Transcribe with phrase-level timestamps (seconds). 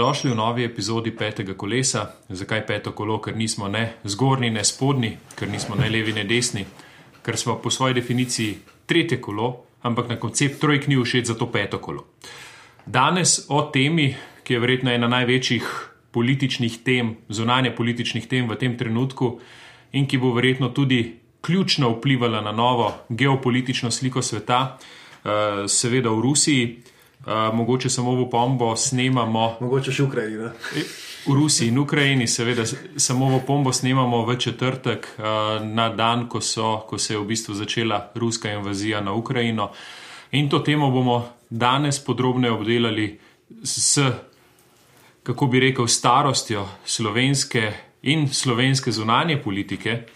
[0.00, 2.06] Dobrodošli v novi epizodi petega kolesa.
[2.28, 3.18] Zakaj peto kolo?
[3.20, 6.62] Ker nismo ne zgornji, ne spodnji, ker nismo ne levi, ne desni,
[7.20, 8.54] ker smo po svoji definiciji
[8.88, 9.50] tretje kolo,
[9.84, 12.06] ampak na koncept trojk ni všeč za to peto kolo.
[12.86, 15.68] Danes o temi, ki je verjetno ena največjih
[16.16, 19.34] političnih tem, zunanje političnih tem v tem trenutku
[19.92, 26.24] in ki bo verjetno tudi ključno vplivala na novo geopolitično sliko sveta, eh, seveda v
[26.24, 26.64] Rusiji.
[27.26, 29.56] Uh, mogoče samo v pombo snemamo.
[29.60, 30.46] Mogoče še v Ukrajini.
[31.26, 32.64] V Rusiji in Ukrajini, seveda,
[32.96, 37.28] samo v pombo snemamo v četrtek, uh, na dan, ko, so, ko se je v
[37.28, 39.68] bistvu začela ruska invazija na Ukrajino.
[40.32, 43.20] In to temo bomo danes podrobneje obdelali
[43.62, 44.00] s,
[45.22, 47.68] kako bi rekel, starostjo slovenske
[48.02, 50.06] in slovenske zunanje politike,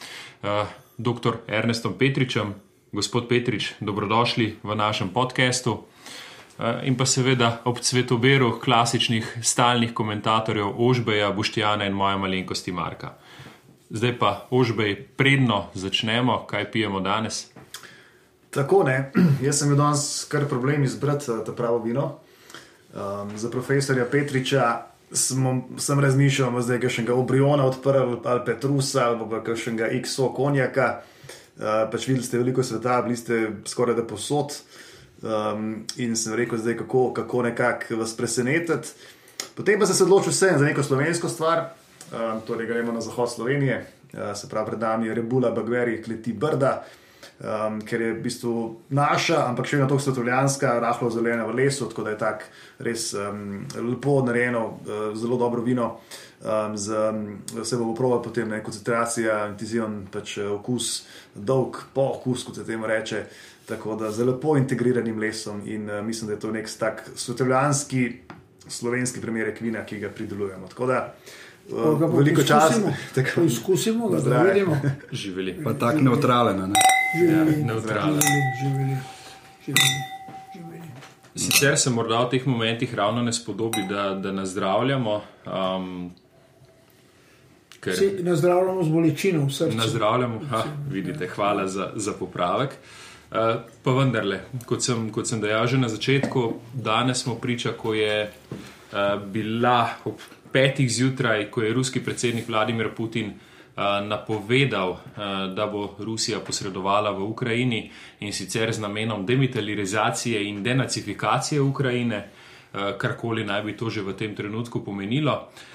[0.41, 0.65] uh,
[0.97, 1.45] dr.
[1.49, 2.55] Ernestom Petričem.
[2.95, 5.85] Gospod Petrič, dobrodošli v našem podkastu.
[6.59, 13.15] Eh, in pa seveda ob cvetoberu klasičnih stalnih komentatorjev Ožbeja, Boštjana in moja malenkosti Marka.
[13.91, 17.47] Zdaj pa Ožbej, predno začnemo, kaj pijemo danes.
[18.51, 19.11] Tako ne,
[19.47, 22.19] jaz sem imel danes kar problem izbrati eh, ta pravo vino.
[22.95, 29.27] Um, za profesorja Petriča sem, sem razmišljal, da je kakšnega Obriona odprl ali Petrusa ali
[29.31, 31.01] pa kakšnega XO konjaka.
[31.57, 34.55] Uh, pač videli ste veliko sveta, bili ste skoraj da posod.
[35.25, 38.89] Um, in sem rekel, zdaj, kako, kako nekako vas presenetiti.
[39.55, 41.71] Potem pa sem se odločil za neko slovensko stvar,
[42.13, 46.33] um, torej gremo na zahod Slovenije, uh, se pravi, pred nami je Rebula, Bagveri, Kleti
[46.33, 46.85] Brda,
[47.41, 48.55] um, ker je v bistvu
[48.95, 53.11] naša, ampak še ena tako svetovljanska, rahlo zelena v lesu, tako da je tako res
[53.19, 55.99] um, lepo narejeno, uh, zelo dobro vino.
[56.45, 62.11] Um, z, um, se bo proval potem ne, koncentracija, intizion, pač uh, okus, dolg po
[62.19, 63.25] okus, kot se temu reče.
[63.65, 68.03] Tako da z lepo integriranim lesom in uh, mislim, da je to nek tak svetovljanski,
[68.69, 70.69] slovenski primer kvina, ki ga pridelujemo.
[70.69, 71.01] Tako da
[71.73, 72.93] uh, veliko časa.
[73.17, 74.81] Tako izkusimo, da zdaj vidimo.
[75.13, 75.65] Živeli.
[75.65, 76.61] Pa tako neutralen.
[76.61, 76.94] Ne?
[77.19, 77.61] Živeli.
[77.61, 78.21] Ja, neutralen.
[78.63, 78.97] Živeli.
[79.67, 79.95] Živeli.
[80.55, 80.89] Živeli.
[81.37, 85.23] Sicer se morda v teh momentih ravno ne spodobi, da, da nazdravljamo.
[85.47, 86.11] Um,
[87.81, 89.77] ker Si nazdravljamo z bolečino v srcu.
[89.77, 92.71] nazdravljamo, ha, vidite, hvala za, za popravek.
[93.31, 93.39] Uh,
[93.83, 98.31] pa vendarle, kot sem, kot sem dejal že na začetku, danes smo priča, ko je
[98.31, 100.21] uh, bila ob
[100.53, 104.99] petih zjutraj, ko je ruski predsednik Vladimir Putin uh, napovedal, uh,
[105.55, 107.91] da bo Rusija posredovala v Ukrajini
[108.21, 112.29] in sicer z namenom demilitarizacije in denacifikacije Ukrajine,
[112.73, 115.33] uh, karkoli naj bi to že v tem trenutku pomenilo.
[115.33, 115.75] Uh,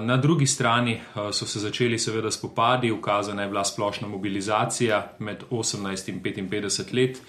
[0.00, 5.44] Na drugi strani uh, so se začeli seveda spopadi, ukazana je bila splošna mobilizacija med
[5.50, 7.20] 18 in 55 let.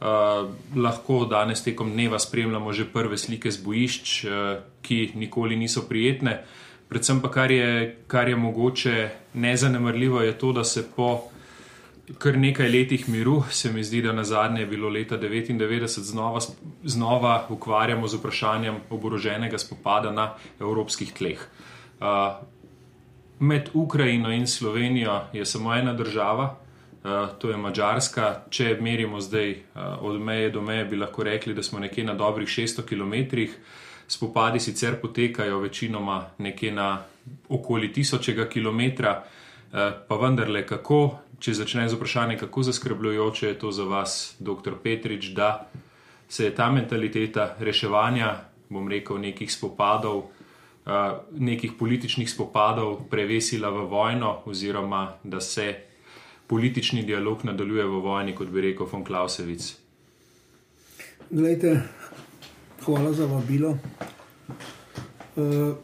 [0.00, 0.06] Uh,
[0.76, 4.30] lahko danes tekom dneva spremljamo že prve slike z bojišč, uh,
[4.82, 6.44] ki nikoli niso prijetne.
[6.92, 11.22] Predvsem pa kar je, kar je mogoče nezanemrljivo, je to, da se po
[12.18, 16.40] kar nekaj letih miru, se mi zdi, da na zadnje je bilo leta 1999 znova,
[16.84, 21.40] znova ukvarjamo z vprašanjem oboroženega spopada na evropskih tleh.
[22.00, 22.06] Uh,
[23.38, 26.56] med Ukrajino in Slovenijo je samo ena država,
[27.04, 28.42] uh, to je Mačarska.
[28.50, 32.14] Če merimo zdaj uh, od meje do meje, bi lahko rekli, da smo nekje na
[32.14, 33.48] dobrih 600 km.
[34.12, 37.04] Spopadi sicer potekajo večinoma nekje na
[37.48, 39.78] okoli tisočega kilometra, uh,
[40.08, 40.98] pa vendarle, kako,
[41.40, 44.76] če začnem z vprašanjem, kako zaskrbljujoče je to za vas, dr.
[44.82, 45.70] Petrič, da
[46.28, 48.34] se je ta mentaliteta reševanja,
[48.68, 50.92] bom rekel, nekih spopadov, uh,
[51.32, 55.72] nekih političnih spopadov prevesila v vojno, oziroma da se
[56.52, 59.72] politični dialog nadaljuje v vojni, kot bi rekel von Klausevic.
[61.30, 61.80] Glejte,
[62.84, 63.76] hvala za vabilo.
[65.36, 65.74] Uh,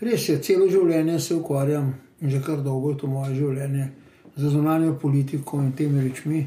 [0.00, 3.88] res je, celo življenje se ukvarjam in že kar dolgo je to moje življenje
[4.36, 6.46] za zunanjo politiko in temi rečmi.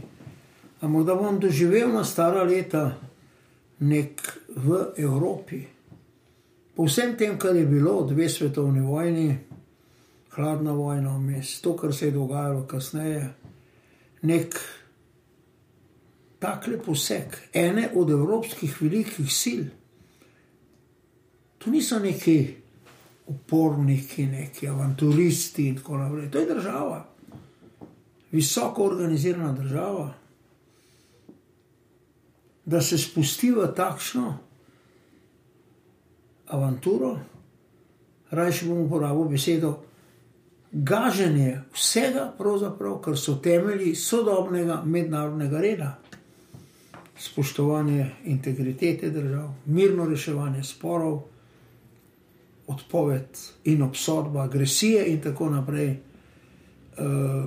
[0.81, 2.93] Ampak da bom doživel na stara leta
[3.79, 4.21] nek
[4.55, 5.59] v Evropi,
[6.75, 9.33] po vsem tem, kar je bilo, dve svetovni vojni,
[10.35, 13.25] hladna vojna vmes, to, kar se je dogajalo kasneje,
[14.21, 14.55] nek
[16.39, 19.63] takle poseg ene od evropskih velikih sil.
[21.57, 22.55] To niso neki
[23.27, 26.31] uporniki, neki avanturisti in tako naprej.
[26.31, 27.05] To je država,
[28.31, 30.13] visoko organizirana država.
[32.65, 34.37] Da se spusti v takšno
[36.47, 37.17] avanturo,
[38.31, 39.79] raje bom uporabil besedo
[40.71, 42.33] gaženje vsega,
[43.03, 45.98] kar so temelji sodobnega mednarodnega reda
[47.19, 51.21] spoštovanje integritete držav, mirno reševanje sporov,
[52.67, 55.97] odpoved in obsodba agresije in tako naprej.
[56.97, 57.45] Uh,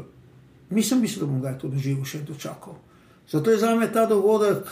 [0.71, 2.75] nisem mislil, da bom ga to doživel še dočakal.
[3.31, 4.69] Zato je za me ta dogodek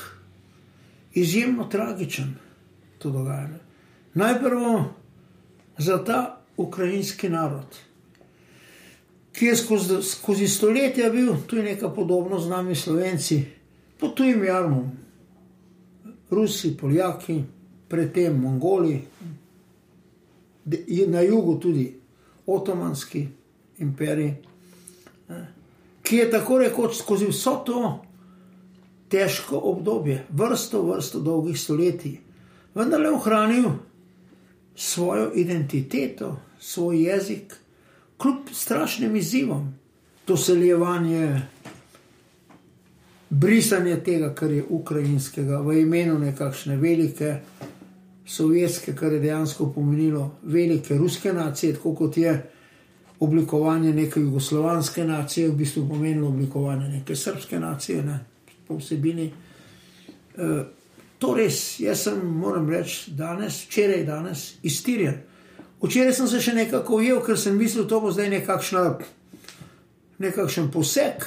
[1.15, 2.35] izjemno tragičen,
[2.99, 3.61] to dogajanje.
[4.15, 4.83] Najprej
[5.79, 7.79] za ta ukrajinski narod,
[9.33, 13.45] ki je skozi, skozi stoletja bil tudi nekaj podobno z nami, slovenci,
[14.01, 14.91] pod tujim jarmom,
[16.31, 17.43] Rusi, Poljaki,
[17.89, 19.01] predtem Mongoli,
[21.07, 22.01] na jugu tudi
[22.47, 23.29] Otomanski
[23.79, 24.35] imperij,
[26.03, 27.83] ki je tako rekoč skozi vso to
[29.11, 32.19] težko obdobje, vrsto, vrsto dolgih stoletij,
[32.75, 33.71] vendar le ohranil
[34.77, 37.57] svojo identiteto, svoj jezik,
[38.19, 39.75] kljub strašnim izzivom,
[40.27, 41.43] doseljevanje,
[43.31, 47.37] brisanje tega, kar je ukrajinskega, v imenu nekakšne velike
[48.27, 52.51] sovjetske, kar je dejansko pomenilo velike ruske nacije, tako kot je
[53.21, 58.19] oblikovanje neke jugoslovanske nacije, v bistvu pomenilo oblikovanje neke srpske nacije, ne,
[58.69, 59.31] po vsebini.
[60.37, 60.65] E,
[61.19, 65.21] to res, jaz sem, moram reči, danes, včeraj, danes, iztirjen.
[65.83, 68.85] Včeraj sem se še nekako ujel, ker sem mislil, da bo zdaj nekakšna,
[70.19, 71.27] nekakšen poseg,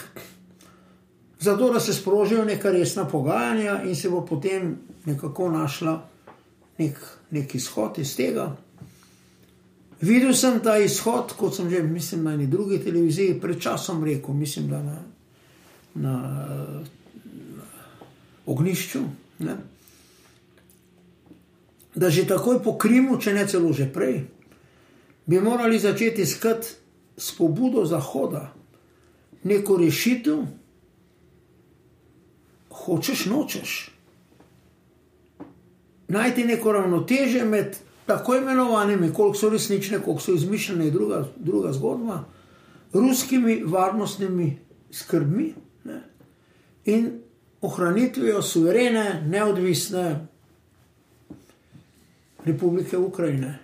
[1.43, 6.09] zato da se sprožijo neka resna pogajanja in se bo potem nekako našla
[6.77, 6.99] nek,
[7.31, 8.55] nek izhod iz tega.
[10.01, 14.35] Videl sem ta izhod, kot sem že mislim, na eni drugi televiziji pred časom rekel,
[14.35, 14.97] mislim, da na,
[15.95, 16.15] na,
[17.55, 17.67] na
[18.45, 19.03] ognišču.
[19.39, 19.57] Ne?
[21.95, 24.23] Da že takoj po Krimu, če ne celo že prej,
[25.25, 26.67] bi morali začeti iskati
[27.17, 28.53] s pobudo Zahoda
[29.43, 30.45] neko rešitev,
[32.73, 33.93] hočeš, nočeš
[36.13, 42.23] najti neko ravnoteže med tako imenovanimi, koliko so resnične, koliko so izmišljene, druga, druga zgodba,
[42.93, 44.57] ruskimi varnostnimi
[44.91, 45.53] skrbmi
[45.83, 46.01] ne,
[46.85, 47.19] in
[47.61, 50.27] ohranitvijo suverene, neodvisne
[52.45, 53.59] republike Ukrajine.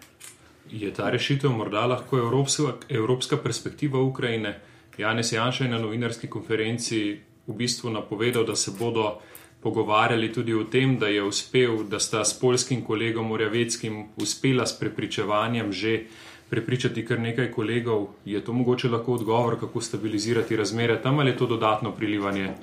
[0.71, 4.59] Je ta rešitev morda lahko evropska, evropska perspektiva Ukrajine?
[4.97, 9.17] Janes Janša je na novinarski konferenci v bistvu napovedal, da se bodo
[9.59, 14.79] pogovarjali tudi o tem, da je uspel, da sta s polskim kolegom Morjaveckim uspela s
[14.79, 16.03] prepričevanjem že
[16.49, 18.07] prepričati kar nekaj kolegov.
[18.25, 22.53] Je to mogoče lahko odgovor, kako stabilizirati razmere tam ali je to dodatno prilivanje?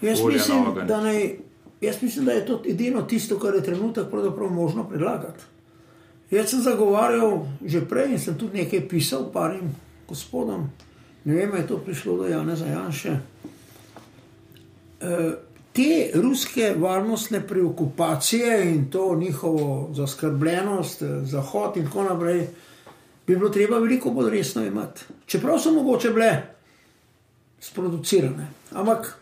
[0.00, 1.34] Jaz mislim, da, ne,
[1.80, 4.06] jaz mislim, da je to edino tisto, kar je trenutek
[4.50, 5.44] možno predlagati.
[6.30, 9.74] Jaz sem zagovarjal že prej in sem tudi nekaj pisal parim
[10.08, 10.70] gospodom.
[11.24, 13.18] Ne vem, je to prišlo do Jana Zajanša.
[15.76, 22.46] Te ruske varnostne preokupacije in to njihovo zaskrbljenost, eh, Zahod in tako naprej,
[23.26, 25.04] bi bilo treba veliko bolj resno imeti.
[25.26, 26.42] Čeprav so mogoče bile
[27.60, 28.46] sproducirane.
[28.72, 29.18] Ampak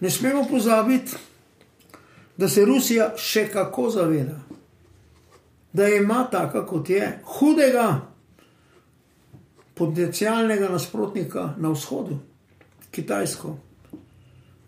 [0.00, 1.12] ne smemo pozabiti,
[2.36, 4.40] da se Rusija še kako zaveda,
[5.72, 8.00] da ima tako, kot je, hudega
[9.74, 12.18] potencialnega nasprotnika na vzhodu,
[12.90, 13.56] Kitajsko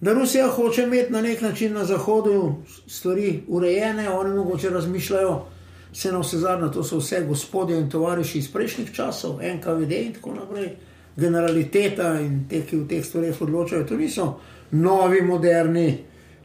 [0.06, 2.54] da Rusija hoče imeti na nek način na Zahodu
[2.86, 5.44] stvari urejene, oni mogoče razmišljajo,
[5.92, 10.12] se na vse zadnje, to so vse gospodje in tovariši iz prejšnjih časov, NKVD in
[10.14, 10.68] tako naprej,
[11.16, 14.28] generaliteta in te, ki v teh stvarih odločajo, to niso
[14.70, 15.98] novi, moderni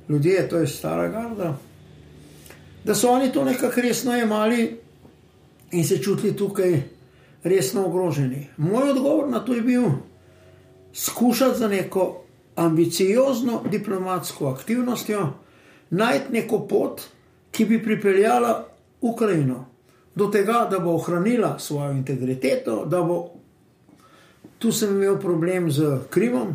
[0.10, 1.54] ljudje, to je stara garda.
[2.84, 4.80] Da so oni to nekako resno imeli
[5.72, 6.82] in se čutili tukaj
[7.44, 8.48] resno ogroženi.
[8.58, 9.84] Moj odgovor na to je bil
[10.94, 12.21] skušati za neko
[12.56, 15.34] ambiciozno diplomatsko aktivnostjo
[15.90, 17.02] najti neko pot,
[17.52, 18.66] ki bi pripeljala
[19.02, 19.66] Ukrajino
[20.16, 23.30] do tega, da bo ohranila svojo integriteto, da bo
[24.60, 26.54] tu sem imel problem z Krimom,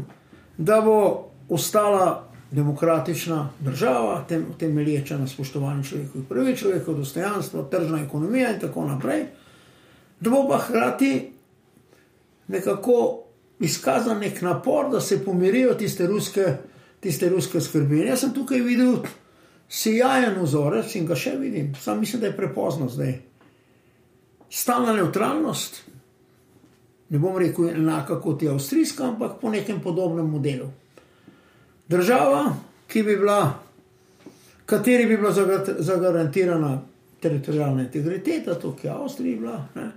[0.58, 8.52] da bo ostala demokratična država, tem, temelječa na spoštovanju človekovih pravic, človekovih dostojanstva, tržna ekonomija
[8.54, 9.24] in tako naprej,
[10.20, 11.32] da bo pa hkrati
[12.48, 13.25] nekako
[13.60, 16.56] izkazan nek napor, da se pomirijo tiste ruske,
[17.00, 18.00] tiste ruske skrbi.
[18.00, 18.96] In jaz sem tukaj videl
[19.68, 23.14] sijajen vzorec in ga še vidim, samo mislim, da je prepozno zdaj.
[24.50, 25.82] Stalna neutralnost,
[27.10, 30.68] ne bom rekel enaka kot je avstrijska, ampak po nekem podobnem modelu.
[31.88, 33.40] Država, ki bi bila,
[34.66, 35.32] kateri bi bila
[35.78, 36.78] zagarantirana
[37.22, 39.90] teritorijalna integriteta, to, ki je Avstrija bila, ne?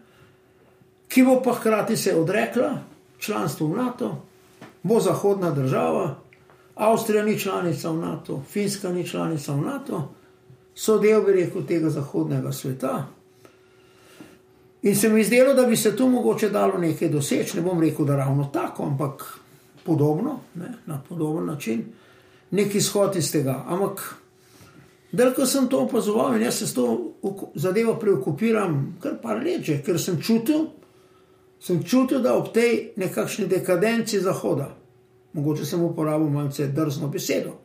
[1.09, 2.69] ki bo pa hkrati se odrekla
[3.19, 4.25] članstvo v NATO,
[4.83, 6.15] bo zahodna država,
[6.75, 10.13] Avstrija ni članica v NATO, Finska ni članica v NATO,
[10.75, 13.07] so del, bi rekel, tega zahodnega sveta.
[14.81, 18.05] In se mi zdelo, da bi se tu mogoče dalo nekaj doseči, ne bom rekel,
[18.05, 19.39] da ravno tako, ampak
[19.83, 21.83] podobno, ne, na podoben način,
[22.51, 23.63] neki izhod iz tega.
[23.67, 24.15] Ampak,
[25.11, 27.13] da ko sem to opazoval in jaz se s to
[27.55, 30.67] zadevo preokupiram kar par let, že, ker sem čutil,
[31.59, 34.69] sem čutil, da ob tej nekakšni dekadenci Zahoda,
[35.33, 37.57] mogoče sem uporabil malce drzno besedo,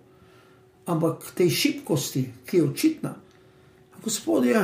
[0.86, 3.14] ampak tej šibkosti, ki je očitna,
[4.04, 4.60] gospodje,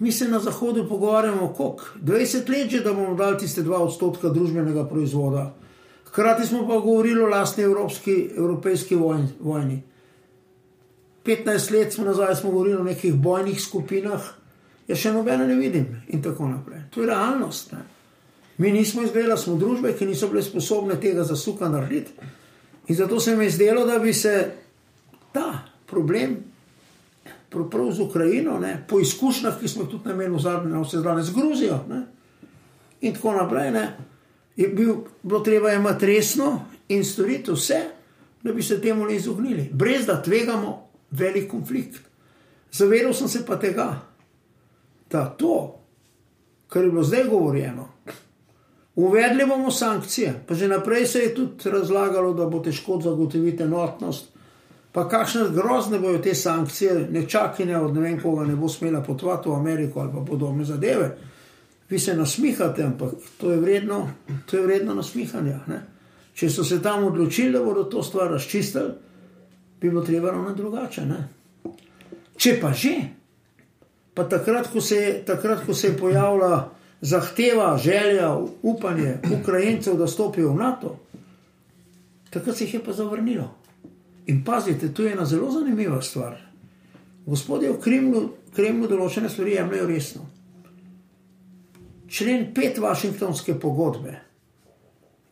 [0.00, 4.28] mi se na Zahodu pogovarjamo, koliko 20 let že, da bomo dali tiste 2 odstotka
[4.28, 5.54] družbenega proizvoda.
[6.04, 8.96] Hkrati smo pa govorili o lastni evropski, evropejski
[9.40, 9.82] vojni.
[11.24, 14.20] 15 let smo nazaj smo govorili o nekih bojnih skupinah,
[14.88, 16.86] jaz še nobene ne vidim in tako naprej.
[16.94, 17.72] To je realnost.
[17.72, 17.84] Ne?
[18.58, 22.12] Mi nismo izgledali, smo družbe, ki niso bile sposobne tega zasuka narediti.
[22.88, 24.34] In zato se mi je zdelo, da bi se
[25.32, 26.36] ta problem
[27.70, 30.98] prav z Ukrajino, ne, po izkušnjah, ki smo jih tudi imeli v zadnjem, no, vse
[30.98, 31.78] zdaj z Gruzijo.
[31.88, 32.00] Ne,
[33.00, 33.84] in tako naprej, ne,
[34.56, 37.80] je bil, bilo treba imeti resno in storiti vse,
[38.42, 42.00] da bi se temu ne izognili, brez da tvegamo velik konflikt.
[42.72, 44.00] Zavedal sem se pa tega,
[45.14, 45.56] da to,
[46.68, 47.88] kar je bilo zdaj govorjeno,
[48.94, 54.34] uvedli bomo sankcije, pa že naprej se je tudi razlagalo, da bo težko zagotoviti enotnost
[54.94, 59.48] pa kakšne grozne bojo te sankcije, nečakine od ne vem koga ne bo smela potovati
[59.48, 61.16] v Ameriko ali pa podobne zadeve.
[61.90, 64.08] Vi se nasmihate, ampak to je vredno,
[64.46, 65.58] to je vredno nasmihanja.
[65.66, 65.80] Ne?
[66.34, 68.92] Če so se tam odločili, da bodo to stvar razčistili,
[69.80, 71.06] bi bilo treba ravno drugače.
[71.06, 71.18] Ne?
[72.36, 72.94] Če pa že,
[74.14, 80.52] pa takrat, ko se, takrat, ko se je pojavila zahteva, želja, upanje Ukrajincev, da stopijo
[80.52, 80.96] v NATO,
[82.30, 83.50] takrat se jih je pa zavrnilo.
[84.26, 86.36] In pazite, tu je ena zelo zanimiva stvar.
[87.26, 90.22] Gospodje v Kremlu, Kremlu določene stvari jemljajo resno.
[92.08, 94.20] Člen 5 Washingtonske pogodbe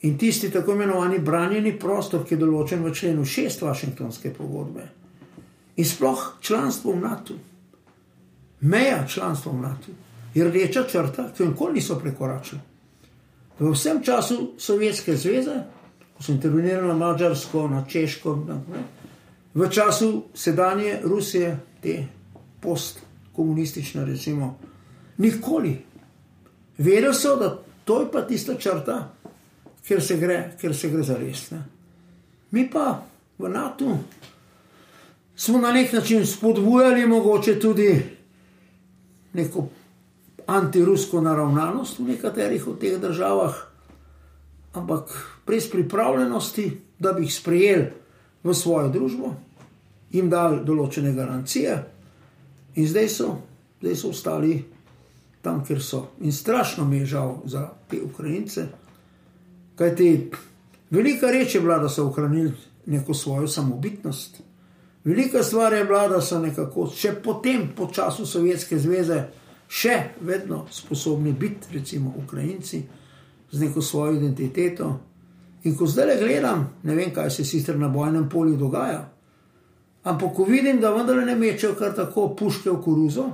[0.03, 4.89] in tisti tako imenovani branjeni prostor, ki je določen v členu 6 Washingtonske pogodbe
[5.77, 7.37] in sploh članstvo v NATO,
[8.63, 9.93] meja članstva v NATO,
[10.35, 12.61] je rdeča črta, ki jo nikoli niso prekoračili.
[13.59, 15.61] V vsem času Sovjetske zveze
[16.23, 18.83] ko so intervenirali na Mačarsko, na Češko, ne,
[19.55, 22.05] v času sedanje Rusije, te
[22.61, 24.59] postkomunistične, recimo,
[25.19, 25.79] nikoli.
[26.79, 29.13] Vedeli so, da to je pa tista črta,
[29.87, 31.51] ker se gre, ker se gre za res.
[31.51, 31.65] Ne.
[32.51, 33.03] Mi pa
[33.39, 33.99] v NATO
[35.37, 38.03] smo na nek način spodbujali mogoče tudi
[39.33, 39.69] neko
[40.47, 43.55] antirusko naravnanost v nekaterih od teh državah,
[44.73, 45.13] ampak
[45.47, 47.87] brez pripravljenosti, da bi jih sprejeli
[48.45, 49.35] v svojo družbo,
[50.13, 51.77] jim dali določene garancije,
[52.75, 53.31] in zdaj so,
[53.81, 54.55] zdaj so ostali
[55.43, 56.07] tam, kjer so.
[56.21, 58.67] In strašno mi je žal za te Ukrajince,
[59.77, 60.31] kajti
[60.91, 62.53] velika reč je bila, da so ohranili
[62.87, 64.43] neko svojo samobitnost.
[65.05, 69.23] Velika stvar je bila, da so nekako še potem, po času Sovjetske zveze,
[69.69, 72.83] še vedno sposobni biti, recimo, Ukrajinci
[73.51, 74.93] z neko svojo identiteto.
[75.65, 79.03] In ko zdaj le gledam, ne vem, kaj se sicer na bojnem polju dogaja,
[80.05, 83.27] ampak ko vidim, da vendarle ne mečejo kar tako puške v koruzo,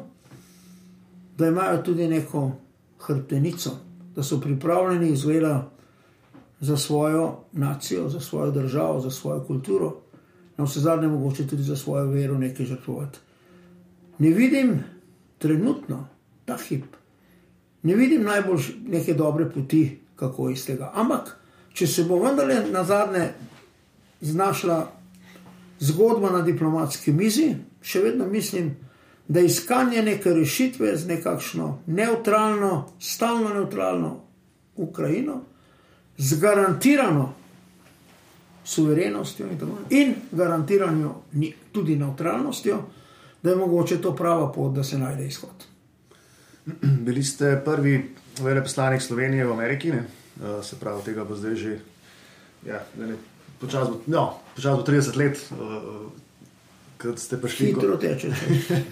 [1.39, 2.51] da imajo tudi neko
[3.07, 3.71] hrbtenico,
[4.17, 5.71] da so pripravljeni izgleda
[6.61, 9.95] za svojo nacijo, za svojo državo, za svojo kulturo,
[10.59, 13.19] na vse zadnje mogoče tudi za svojo vero nekaj žrtvovati.
[14.19, 14.85] Ne vidim
[15.39, 16.09] trenutno,
[16.45, 16.85] ta hip,
[17.83, 20.91] ne vidim najbolj neke dobre poti, kako iz tega.
[20.95, 21.37] Ampak
[21.73, 23.29] če se bo vendarle na zadnje
[24.21, 24.81] znašla
[25.79, 28.75] zgodba na diplomatski mizi, še vedno mislim,
[29.29, 34.25] da je iskanje neke rešitve z nekakšno neutralno, stalno neutralno
[34.77, 35.43] Ukrajino,
[36.19, 37.35] z garantirano
[38.69, 39.59] suverenostjo in,
[39.91, 41.23] in garantirano
[41.73, 42.83] tudi neutralnostjo,
[43.43, 45.65] da je mogoče to prava pot, da se najde izhod.
[47.07, 48.11] Bili ste prvi
[48.41, 50.05] veleposlanik Slovenije v Ameriki, ne?
[50.41, 51.79] uh, se pravi, tega bo zdaj že
[52.67, 52.85] ja,
[53.61, 56.13] počasi bo, no, počas bo 30 let, uh,
[57.01, 57.73] kot ste prišli.
[57.73, 58.35] Hitro teče.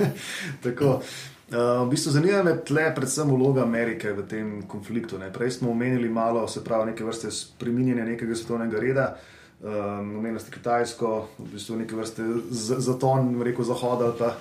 [0.64, 1.02] Tako.
[1.46, 5.18] Uh, v bistvu zanima me tle predvsem vloga Amerike v tem konfliktu.
[5.18, 5.28] Ne.
[5.32, 9.10] Prej smo omenili malo, se pravi, neke vrste spreminjanja nekega svetovnega reda.
[9.12, 14.34] Um, omenili ste Kitajsko, v bistvu neke vrste zaton, rekel Zahod ali pa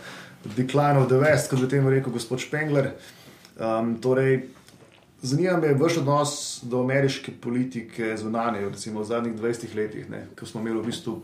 [0.55, 2.91] Decline of the West, kot bi temu rekel gospod Spengler.
[3.55, 4.43] Um, torej,
[5.25, 10.45] Zanima me vaš odnos do ameriške politike zunanje, recimo v zadnjih 20 letih, ne, ko
[10.45, 11.21] smo imeli v bistvu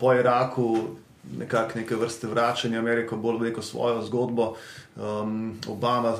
[0.00, 0.96] po Iraku
[1.38, 4.54] nekak neke vrste vračanja Amerike, bolj neko svojo zgodbo.
[4.96, 6.16] Um, Obama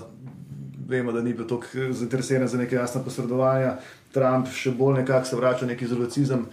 [0.88, 3.76] vemo, da ni bil tako zainteresiran za neke jasne posredovanja.
[4.12, 6.46] Trump še bolj nekako se vrača v neki izolacizem.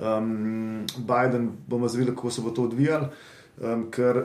[0.00, 3.08] Um, Biden bomo zvideli, kako se bo to odvijalo.
[3.60, 4.24] Um, ker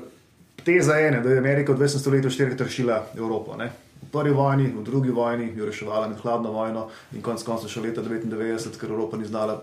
[0.64, 2.00] teza ene, da je Amerika v 20.
[2.00, 3.58] stoletju štirikrat rešila Evropo.
[3.58, 3.72] Ne?
[4.02, 7.84] V prvi vojni, v drugi vojni jo reševala med hladno vojno in konec konca še
[7.84, 9.62] leta 1999, ker Evropa ni znala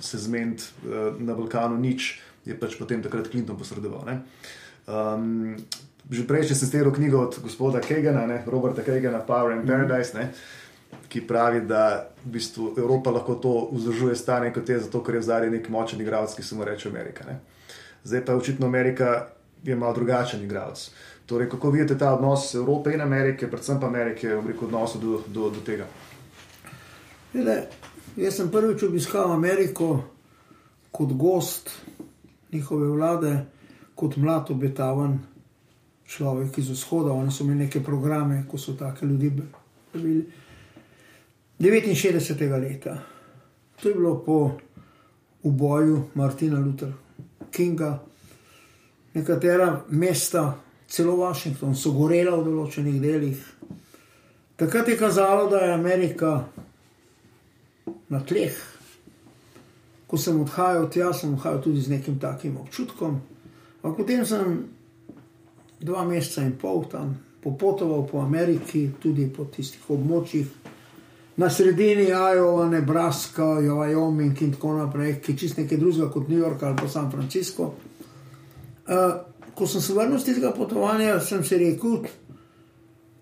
[0.00, 4.20] se zmeniti uh, na Balkanu nič, je pač potem takrat Clinton posredoval.
[4.88, 5.56] Um,
[6.10, 10.32] že prej sem steral knjigo od gospoda Kegana, ne, Roberta Kegana, Power and Paradise, ne,
[11.08, 15.22] ki pravi, da v bistvu Evropa lahko to vzdržuje stanje kot je, zato ker je
[15.22, 17.24] zdaj nek močen igralec, ki se mu reče Amerika.
[17.28, 17.40] Ne.
[18.04, 19.26] Zdaj pa očitno Amerika
[19.64, 20.90] je malo drugačen igralec.
[21.26, 25.50] Torej, kako vidite ta odnos Evrope in Amerike, predvsem pa Amerike v odnosu do, do,
[25.50, 25.86] do tega?
[27.32, 27.62] Vede,
[28.16, 30.04] Jaz sem prvič obiskal Ameriko
[30.92, 31.70] kot gost
[32.52, 33.46] njihove vlade,
[33.94, 35.18] kot mlad obetaven
[36.04, 37.12] človek iz vzhoda.
[37.12, 39.32] Oni so imeli neke programe, ko so take ljudi
[39.94, 40.26] bili.
[41.60, 42.60] 69.
[42.60, 43.02] leta.
[43.82, 44.58] To je bilo po
[45.42, 46.92] uboju Martina Luther
[47.50, 47.98] Kinga.
[49.14, 53.40] Nekatera mesta, celo Washington, so gorela v določenih delih.
[54.56, 56.44] Takrat je kazalo, da je Amerika
[58.08, 58.56] na tleh.
[60.06, 63.20] Ko sem odhajal tja, sem odhajal tudi z nekim takim občutkom.
[63.82, 64.64] Ampak potem sem
[65.82, 70.46] dva meseca in pol tam popotoval po Ameriki, tudi po tistih območjih,
[71.36, 76.38] na sredini Iowa, Nebraska, Wyoming in tako naprej, ki je čist nekaj drugega kot New
[76.38, 77.74] York ali pa San Francisco.
[78.82, 79.20] Uh,
[79.54, 82.04] ko sem se vrnil z tega potovanja, sem si rekel,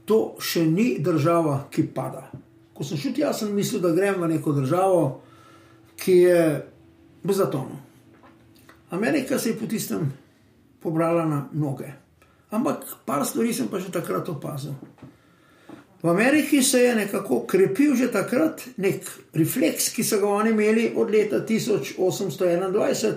[0.04, 2.26] to še ni država, ki pada.
[2.74, 5.02] Ko sem šel tja, sem mislil, da grem v neko državo,
[6.00, 6.42] ki je
[7.22, 7.78] v zatonu.
[8.90, 10.08] Amerika se je po tistem
[10.82, 11.92] pobrala na noge.
[12.50, 14.74] Ampak par stvari sem pa že takrat opazil.
[16.02, 20.92] V Ameriki se je nekako krepil že takrat nek refleks, ki so ga oni imeli
[20.96, 23.12] od leta 1821,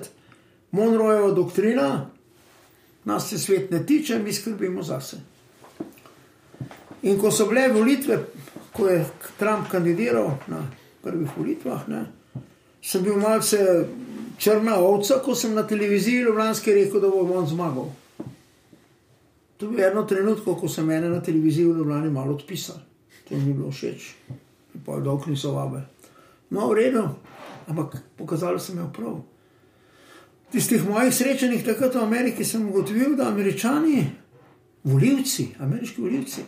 [0.72, 2.10] Monroeva doktrina,
[3.06, 5.18] nas se svet ne tiče, mi skrbimo zase.
[7.04, 8.20] In ko so bile volitve
[8.74, 9.06] ko je
[9.40, 10.66] Trump kandidiral na
[11.02, 12.06] prvih volitvah, ne,
[12.82, 13.86] sem bil malce
[14.38, 17.92] črna ovca, ko sem na televiziji Ljubljanski rekel, da bo on zmagal.
[19.64, 22.76] To je bilo eno trenutko, ko sem mene na televiziji v Ljubljani malo odpisal.
[23.30, 24.08] To mi je bilo všeč,
[24.86, 25.86] pa je dolg niso vabe.
[26.50, 27.04] No, v redu,
[27.68, 29.22] ampak pokazalo se mi je prav.
[30.52, 34.04] Tistih mojih srečanjih takrat v Ameriki sem ugotovil, da američani,
[34.84, 36.44] volivci, ameriški volivci,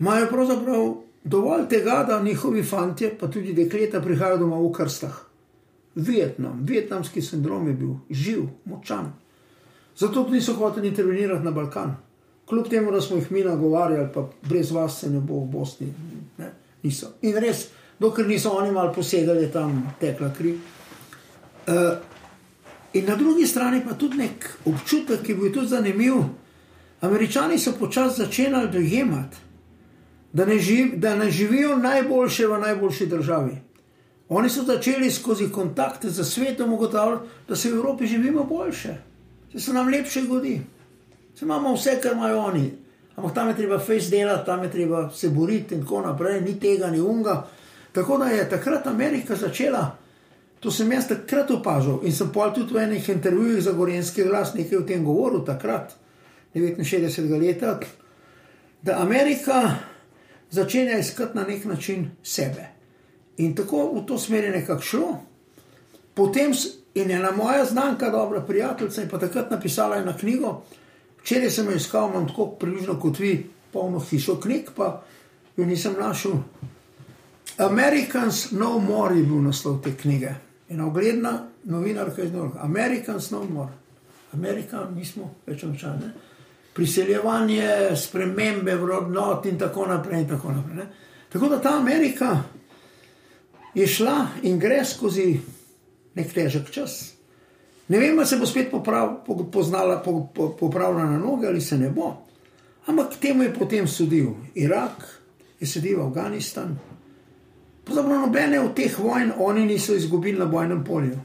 [0.00, 0.88] imajo pravzaprav
[1.24, 5.20] dovolj tega, da njihovi fanti, pa tudi dekleta, prihajajo domov v krstah.
[5.94, 9.12] Vietnam, vietnamski sindrom je bil živ, močan.
[9.96, 12.05] Zato tudi niso hoteli intervenirati na Balkan.
[12.48, 15.86] Kljub temu, da smo jih mi nagovarjali, pa brez vas se ne bo v Bosni.
[16.38, 16.50] Ne?
[16.82, 17.06] Niso.
[17.22, 20.52] In res, dokler niso oni malo posegali, tam tekla kri.
[21.66, 21.74] Uh,
[22.92, 26.22] in na drugi strani pa tudi nek občutek, ki bi bil tudi zanimiv.
[27.00, 29.36] Američani so počasi začeli dojemati,
[30.32, 33.56] da ne, živ, da ne živijo najboljše v najboljši državi.
[34.28, 38.94] Oni so začeli skozi kontakte z svetom ugotavljati, da se v Evropi živimo boljše,
[39.52, 40.60] da se nam lepše godi.
[41.38, 42.70] Se imamo vse, kar imajo oni.
[43.16, 46.60] Ampak tam je treba face delati, tam je treba se boriti in tako naprej, ni
[46.60, 47.46] tega, ni unga.
[47.92, 49.96] Tako da je takrat Amerika začela,
[50.60, 54.54] to sem jaz takrat opazil in sem pol tudi v enih intervjujih za Gorenski glas
[54.54, 55.96] nekaj o tem govoril, takrat,
[56.54, 57.40] 69.
[57.40, 57.78] leta,
[58.82, 59.76] da Amerika
[60.50, 62.68] začenja iskati na nek način sebe.
[63.36, 65.20] In tako v to smer je nekako šlo.
[66.14, 66.52] Potem
[66.94, 70.62] in ena moja znanka, dobra prijateljica, je pa takrat napisala eno knjigo.
[71.26, 73.32] Včeraj sem jo iskal, imam tako približno kot vi,
[73.72, 75.02] polno hišo knjig, pa
[75.56, 76.36] jo nisem našel.
[77.58, 80.34] Americans No More je bil naslov te knjige.
[80.68, 82.60] In ogledna novinarka iz Norga.
[82.62, 83.72] Americans No More.
[84.32, 86.12] Amerika, mi smo več očani
[86.76, 90.20] priseljevanje, spremembe vrednot in tako naprej.
[90.20, 90.86] In tako, naprej
[91.32, 92.42] tako da ta Amerika
[93.74, 95.40] je šla in gre skozi
[96.14, 97.15] nek težek čas.
[97.88, 101.60] Ne vem, ali se bo spet poprav, po, poznala, po, po, popravila na noge ali
[101.60, 102.26] se ne bo.
[102.86, 105.22] Ampak temu je potem sodil Irak,
[105.60, 106.78] je sedel Afganistan.
[107.84, 111.18] Pravzaprav nobene od teh vojn oni niso izgubili na bojnem polju.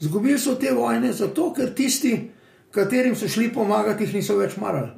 [0.00, 2.30] Zgubili so te vojne zato, ker tisti,
[2.74, 4.90] katerim so šli pomagati, jih niso več marali.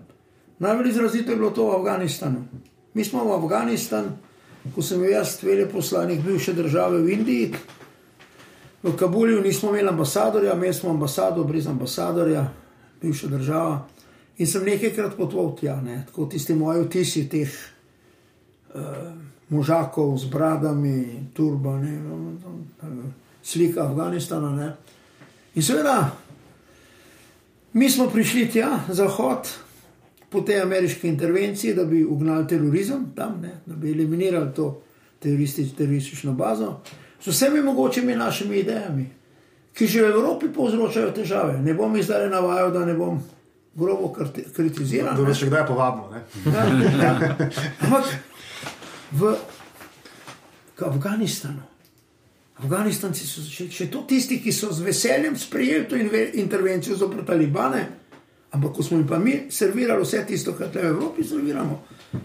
[0.59, 2.47] Najbolj izrazito je bilo to v Afganistanu.
[2.95, 4.16] Mi smo v Afganistanu,
[4.75, 7.53] ko sem jaz veleposlanik bivše države v Indiji,
[8.87, 12.49] v Kabulju nismo imeli ambasadorja, imeli smo ambasado brez ambasadorja,
[13.03, 13.87] bivša država.
[14.38, 16.05] In sem nekajkrat potoval tja, ne?
[16.07, 17.51] tako tisti moji vtisi teh
[19.49, 21.99] možakov z bradami, turbani,
[23.42, 24.51] slika Afganistana.
[24.57, 24.72] Ne.
[25.55, 26.11] In seveda,
[27.72, 29.49] mi smo prišli tja, zahod,
[30.31, 34.83] po tej ameriški intervenciji, da bi ugnali terorizem tam, ne, da bi eliminirali to
[35.20, 36.81] teroristično bazo,
[37.20, 39.07] z vsemi mogočimi našimi idejami,
[39.72, 41.59] ki že v Evropi povzročajo težave.
[41.61, 43.20] Ne bom jih zdaj navajal, da ne bom
[43.76, 44.12] grobo
[44.57, 45.16] kritiziral.
[45.16, 46.09] To je še kdaj povabno.
[46.12, 46.64] Ja,
[47.02, 47.12] ja.
[47.85, 48.05] Ampak
[49.12, 49.37] v
[50.81, 51.76] Afganistanu.
[52.57, 55.98] Afganistanci so še, še to tisti, ki so z veseljem sprejeli to
[56.40, 57.83] intervencijo zopr talibane,
[58.57, 61.76] ampak ko smo jim pa mi servirali vse tisto, kar te v Evropi serviramo.